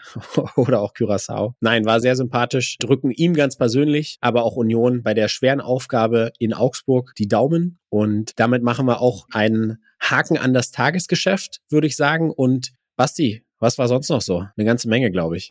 [0.56, 1.54] Oder auch Curacao.
[1.60, 2.76] Nein, war sehr sympathisch.
[2.78, 7.78] Drücken ihm ganz persönlich, aber auch Union bei der schweren Aufgabe in Augsburg die Daumen.
[7.88, 12.30] Und damit machen wir auch einen Haken an das Tagesgeschäft, würde ich sagen.
[12.30, 14.44] Und Basti, was war sonst noch so?
[14.56, 15.48] Eine ganze Menge, glaube ich.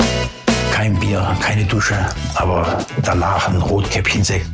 [0.78, 1.96] Kein Bier, keine Dusche,
[2.36, 4.46] aber danach ein Rotkäppchensekt.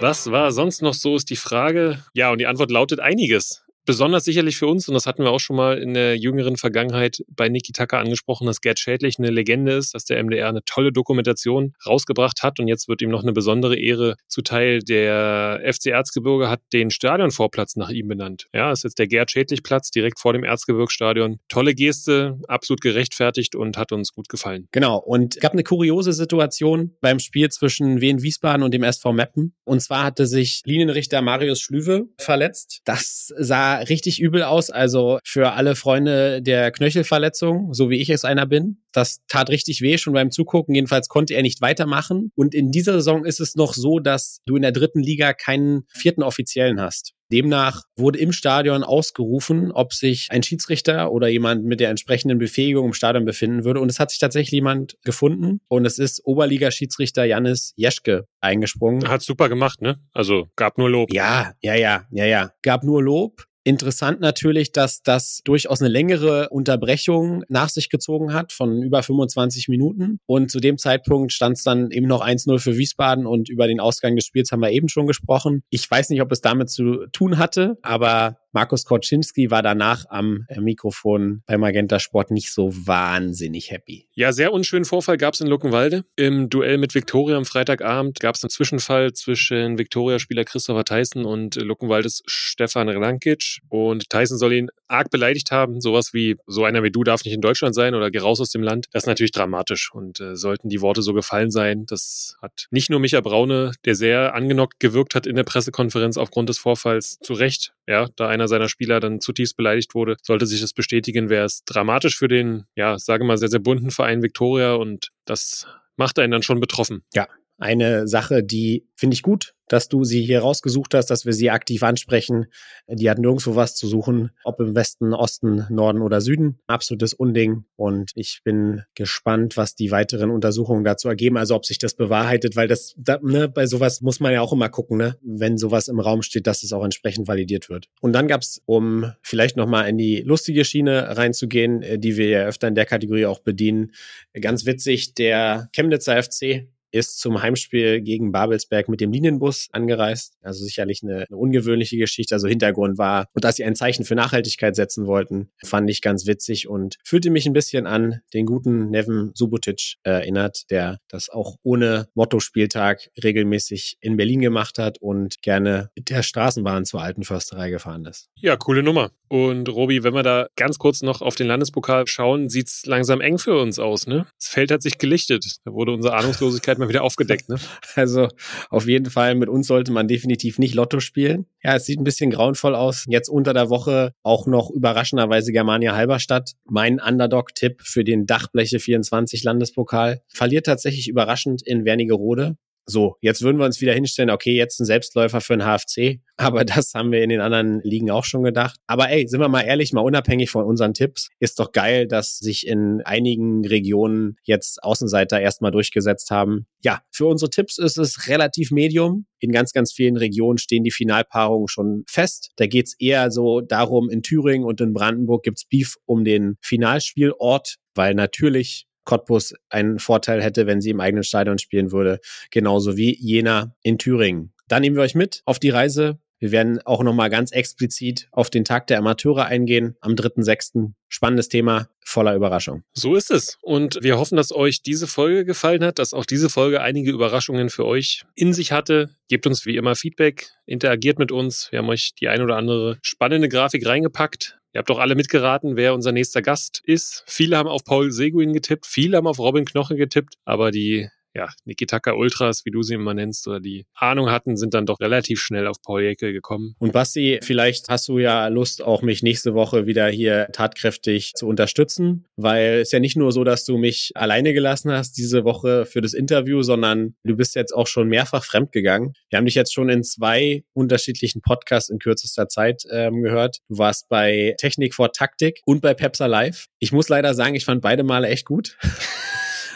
[0.00, 2.02] Was war sonst noch so, ist die Frage.
[2.12, 3.61] Ja, und die Antwort lautet einiges.
[3.84, 7.22] Besonders sicherlich für uns, und das hatten wir auch schon mal in der jüngeren Vergangenheit
[7.28, 10.92] bei Niki Tucker angesprochen, dass Gerd Schädlich eine Legende ist, dass der MDR eine tolle
[10.92, 14.80] Dokumentation rausgebracht hat und jetzt wird ihm noch eine besondere Ehre zuteil.
[14.80, 18.46] Der FC Erzgebirge hat den Stadionvorplatz nach ihm benannt.
[18.54, 21.38] Ja, ist jetzt der Gerd Schädlich Platz direkt vor dem Erzgebirgsstadion.
[21.48, 24.68] Tolle Geste, absolut gerechtfertigt und hat uns gut gefallen.
[24.72, 24.98] Genau.
[24.98, 29.54] Und es gab eine kuriose Situation beim Spiel zwischen Wien Wiesbaden und dem SV Meppen.
[29.64, 32.80] Und zwar hatte sich Linienrichter Marius Schlüwe verletzt.
[32.84, 34.70] Das sah richtig übel aus.
[34.70, 38.82] Also für alle Freunde der Knöchelverletzung, so wie ich es einer bin.
[38.92, 40.74] Das tat richtig weh schon beim Zugucken.
[40.74, 42.30] Jedenfalls konnte er nicht weitermachen.
[42.34, 45.84] Und in dieser Saison ist es noch so, dass du in der dritten Liga keinen
[45.88, 47.14] vierten Offiziellen hast.
[47.32, 52.86] Demnach wurde im Stadion ausgerufen, ob sich ein Schiedsrichter oder jemand mit der entsprechenden Befähigung
[52.86, 53.80] im Stadion befinden würde.
[53.80, 55.60] Und es hat sich tatsächlich jemand gefunden.
[55.68, 59.08] Und es ist Oberliga-Schiedsrichter Janis Jeschke eingesprungen.
[59.08, 59.98] Hat super gemacht, ne?
[60.12, 61.12] Also gab nur Lob.
[61.12, 62.50] Ja, ja, ja, ja, ja.
[62.60, 63.46] Gab nur Lob.
[63.64, 69.68] Interessant natürlich, dass das durchaus eine längere Unterbrechung nach sich gezogen hat von über 25
[69.68, 70.18] Minuten.
[70.26, 73.78] Und zu dem Zeitpunkt stand es dann eben noch 1-0 für Wiesbaden und über den
[73.78, 75.62] Ausgang des Spiels haben wir eben schon gesprochen.
[75.70, 80.44] Ich weiß nicht, ob es damit zu tun hatte, aber Markus Korczynski war danach am
[80.48, 84.08] äh, Mikrofon bei Magenta Sport nicht so wahnsinnig happy.
[84.14, 86.04] Ja, sehr unschönen Vorfall gab es in Luckenwalde.
[86.16, 91.56] Im Duell mit Viktoria am Freitagabend gab es einen Zwischenfall zwischen Viktoria-Spieler Christopher Tyson und
[91.56, 93.60] Luckenwaldes Stefan Rankic.
[93.70, 95.80] Und Tyson soll ihn arg beleidigt haben.
[95.80, 98.50] Sowas wie, so einer wie du darf nicht in Deutschland sein oder geh raus aus
[98.50, 98.86] dem Land.
[98.92, 99.90] Das ist natürlich dramatisch.
[99.92, 103.94] Und äh, sollten die Worte so gefallen sein, das hat nicht nur Micha Braune, der
[103.94, 108.48] sehr angenockt gewirkt hat in der Pressekonferenz aufgrund des Vorfalls, zu Recht, ja, da einer
[108.48, 112.64] seiner Spieler dann zutiefst beleidigt wurde, sollte sich das bestätigen, wäre es dramatisch für den,
[112.76, 115.66] ja, sage mal, sehr, sehr bunten Verein Viktoria und das
[115.96, 117.02] macht einen dann schon betroffen.
[117.14, 117.26] Ja,
[117.62, 121.50] eine Sache, die finde ich gut, dass du sie hier rausgesucht hast, dass wir sie
[121.50, 122.46] aktiv ansprechen.
[122.88, 126.58] Die hat nirgendwo was zu suchen, ob im Westen, Osten, Norden oder Süden.
[126.66, 127.64] Absolutes Unding.
[127.76, 131.38] Und ich bin gespannt, was die weiteren Untersuchungen dazu ergeben.
[131.38, 134.52] Also ob sich das bewahrheitet, weil das, da, ne, bei sowas muss man ja auch
[134.52, 137.88] immer gucken, ne, wenn sowas im Raum steht, dass es auch entsprechend validiert wird.
[138.02, 142.44] Und dann gab's, um vielleicht nochmal in die lustige Schiene reinzugehen, äh, die wir ja
[142.44, 143.92] öfter in der Kategorie auch bedienen,
[144.38, 150.36] ganz witzig, der Chemnitzer FC ist zum Heimspiel gegen Babelsberg mit dem Linienbus angereist.
[150.42, 152.34] Also sicherlich eine, eine, ungewöhnliche Geschichte.
[152.34, 156.26] Also Hintergrund war, und dass sie ein Zeichen für Nachhaltigkeit setzen wollten, fand ich ganz
[156.26, 161.56] witzig und fühlte mich ein bisschen an den guten Neven Subotic erinnert, der das auch
[161.62, 167.70] ohne Motto-Spieltag regelmäßig in Berlin gemacht hat und gerne mit der Straßenbahn zur alten Försterei
[167.70, 168.28] gefahren ist.
[168.36, 169.10] Ja, coole Nummer.
[169.32, 173.38] Und Robi, wenn wir da ganz kurz noch auf den Landespokal schauen, sieht's langsam eng
[173.38, 174.26] für uns aus, ne?
[174.38, 175.56] Das Feld hat sich gelichtet.
[175.64, 177.56] Da wurde unsere Ahnungslosigkeit mal wieder aufgedeckt, ne?
[177.94, 178.28] Also
[178.68, 181.46] auf jeden Fall, mit uns sollte man definitiv nicht Lotto spielen.
[181.62, 183.06] Ja, es sieht ein bisschen grauenvoll aus.
[183.08, 186.52] Jetzt unter der Woche auch noch überraschenderweise Germania Halberstadt.
[186.66, 192.58] Mein Underdog-Tipp für den Dachbleche 24 Landespokal verliert tatsächlich überraschend in Wernigerode.
[192.84, 196.20] So, jetzt würden wir uns wieder hinstellen, okay, jetzt ein Selbstläufer für ein HFC.
[196.36, 198.80] Aber das haben wir in den anderen Ligen auch schon gedacht.
[198.86, 202.38] Aber ey, sind wir mal ehrlich, mal unabhängig von unseren Tipps, ist doch geil, dass
[202.38, 206.66] sich in einigen Regionen jetzt Außenseiter erstmal durchgesetzt haben.
[206.82, 209.26] Ja, für unsere Tipps ist es relativ medium.
[209.38, 212.50] In ganz, ganz vielen Regionen stehen die Finalpaarungen schon fest.
[212.56, 217.76] Da geht's eher so darum, in Thüringen und in Brandenburg gibt's Beef um den Finalspielort,
[217.94, 223.16] weil natürlich Cottbus einen Vorteil hätte, wenn sie im eigenen Stadion spielen würde, genauso wie
[223.18, 224.52] Jena in Thüringen.
[224.68, 226.18] Dann nehmen wir euch mit auf die Reise.
[226.42, 230.90] Wir werden auch nochmal ganz explizit auf den Tag der Amateure eingehen am 3.6.
[231.08, 232.82] Spannendes Thema, voller Überraschung.
[232.94, 233.58] So ist es.
[233.62, 237.70] Und wir hoffen, dass euch diese Folge gefallen hat, dass auch diese Folge einige Überraschungen
[237.70, 239.10] für euch in sich hatte.
[239.28, 241.70] Gebt uns wie immer Feedback, interagiert mit uns.
[241.70, 244.58] Wir haben euch die ein oder andere spannende Grafik reingepackt.
[244.72, 247.24] Ihr habt doch alle mitgeraten, wer unser nächster Gast ist.
[247.26, 251.48] Viele haben auf Paul Seguin getippt, viele haben auf Robin Knoche getippt, aber die ja,
[251.64, 255.40] Nikitaka Ultras, wie du sie immer nennst, oder die Ahnung hatten, sind dann doch relativ
[255.40, 256.74] schnell auf Paul Jäckel gekommen.
[256.78, 261.46] Und Basti, vielleicht hast du ja Lust, auch mich nächste Woche wieder hier tatkräftig zu
[261.46, 265.86] unterstützen, weil es ja nicht nur so, dass du mich alleine gelassen hast diese Woche
[265.86, 269.12] für das Interview, sondern du bist jetzt auch schon mehrfach fremdgegangen.
[269.30, 273.58] Wir haben dich jetzt schon in zwei unterschiedlichen Podcasts in kürzester Zeit ähm, gehört.
[273.68, 276.66] Du warst bei Technik vor Taktik und bei Pepsa Live.
[276.78, 278.76] Ich muss leider sagen, ich fand beide Male echt gut.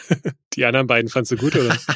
[0.57, 1.77] Die anderen beiden fandst du gut, oder?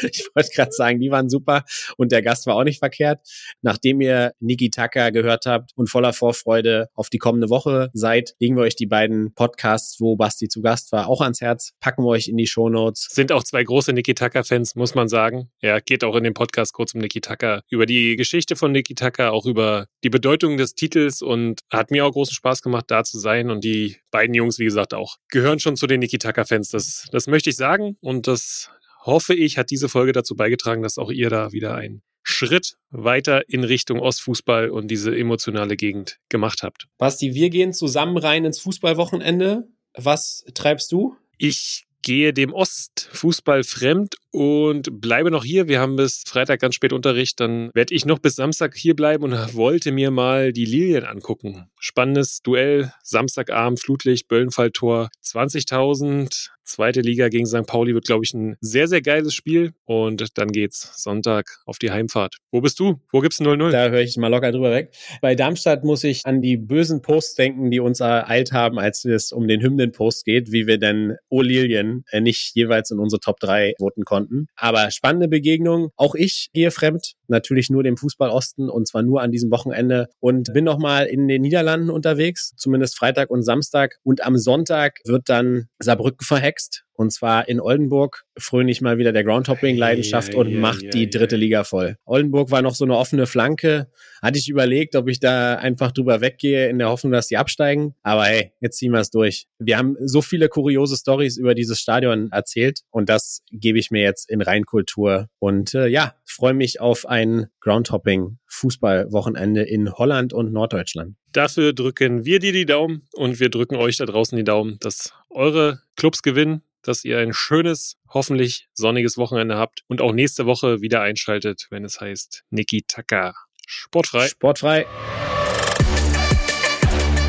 [0.00, 1.64] Ich wollte gerade sagen, die waren super
[1.96, 3.18] und der Gast war auch nicht verkehrt.
[3.62, 8.56] Nachdem ihr Niki Taka gehört habt und voller Vorfreude auf die kommende Woche seid, legen
[8.56, 12.10] wir euch die beiden Podcasts, wo Basti zu Gast war, auch ans Herz, packen wir
[12.10, 13.08] euch in die Shownotes.
[13.10, 15.50] Sind auch zwei große Niki Taka-Fans, muss man sagen.
[15.60, 18.94] Ja, geht auch in dem Podcast kurz um Niki Taka, über die Geschichte von Niki
[18.94, 23.02] Taka, auch über die Bedeutung des Titels und hat mir auch großen Spaß gemacht, da
[23.02, 23.50] zu sein.
[23.50, 26.70] Und die beiden Jungs, wie gesagt, auch gehören schon zu den Niki Taka-Fans.
[26.70, 28.70] Das, das möchte ich sagen und das
[29.04, 33.48] hoffe ich, hat diese Folge dazu beigetragen, dass auch ihr da wieder einen Schritt weiter
[33.48, 36.86] in Richtung Ostfußball und diese emotionale Gegend gemacht habt.
[36.98, 39.66] Basti, wir gehen zusammen rein ins Fußballwochenende.
[39.94, 41.16] Was treibst du?
[41.38, 45.68] Ich gehe dem Ostfußball fremd und bleibe noch hier.
[45.68, 47.40] Wir haben bis Freitag ganz spät Unterricht.
[47.40, 51.70] Dann werde ich noch bis Samstag hier bleiben und wollte mir mal die Lilien angucken.
[51.78, 56.50] Spannendes Duell, Samstagabend, Flutlicht, Böllenfalltor, 20.000.
[56.68, 57.66] Zweite Liga gegen St.
[57.66, 59.72] Pauli wird, glaube ich, ein sehr, sehr geiles Spiel.
[59.86, 62.36] Und dann geht's Sonntag auf die Heimfahrt.
[62.52, 63.00] Wo bist du?
[63.10, 63.70] Wo gibt's 0-0?
[63.70, 64.94] Da höre ich mal locker drüber weg.
[65.22, 69.32] Bei Darmstadt muss ich an die bösen Posts denken, die uns ereilt haben, als es
[69.32, 73.74] um den Hymnen-Post geht, wie wir denn O'Lilien äh, nicht jeweils in unsere Top 3
[73.78, 74.46] voten konnten.
[74.54, 75.88] Aber spannende Begegnung.
[75.96, 80.08] Auch ich gehe fremd, natürlich nur dem Fußball Osten und zwar nur an diesem Wochenende
[80.20, 83.96] und bin nochmal in den Niederlanden unterwegs, zumindest Freitag und Samstag.
[84.02, 86.24] Und am Sonntag wird dann Saarbrücken
[86.58, 91.36] verhext und zwar in Oldenburg fröne ich mal wieder der Groundhopping-Leidenschaft und macht die dritte
[91.36, 91.96] Liga voll.
[92.04, 93.86] Oldenburg war noch so eine offene Flanke.
[94.20, 97.94] Hatte ich überlegt, ob ich da einfach drüber weggehe in der Hoffnung, dass die absteigen.
[98.02, 99.46] Aber hey, jetzt ziehen wir es durch.
[99.60, 104.02] Wir haben so viele kuriose Stories über dieses Stadion erzählt und das gebe ich mir
[104.02, 105.28] jetzt in Reinkultur.
[105.38, 111.14] Und äh, ja, freue mich auf ein Groundhopping-Fußballwochenende in Holland und Norddeutschland.
[111.30, 115.12] Dafür drücken wir dir die Daumen und wir drücken euch da draußen die Daumen, dass
[115.30, 120.80] eure Clubs gewinnen dass ihr ein schönes, hoffentlich sonniges Wochenende habt und auch nächste Woche
[120.80, 123.34] wieder einschaltet, wenn es heißt Niki Taka.
[123.66, 124.28] Sportfrei.
[124.28, 124.86] Sportfrei.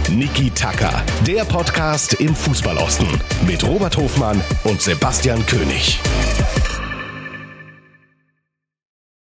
[0.09, 3.07] Niki Taka, der Podcast im Fußballosten
[3.45, 5.99] mit Robert Hofmann und Sebastian König.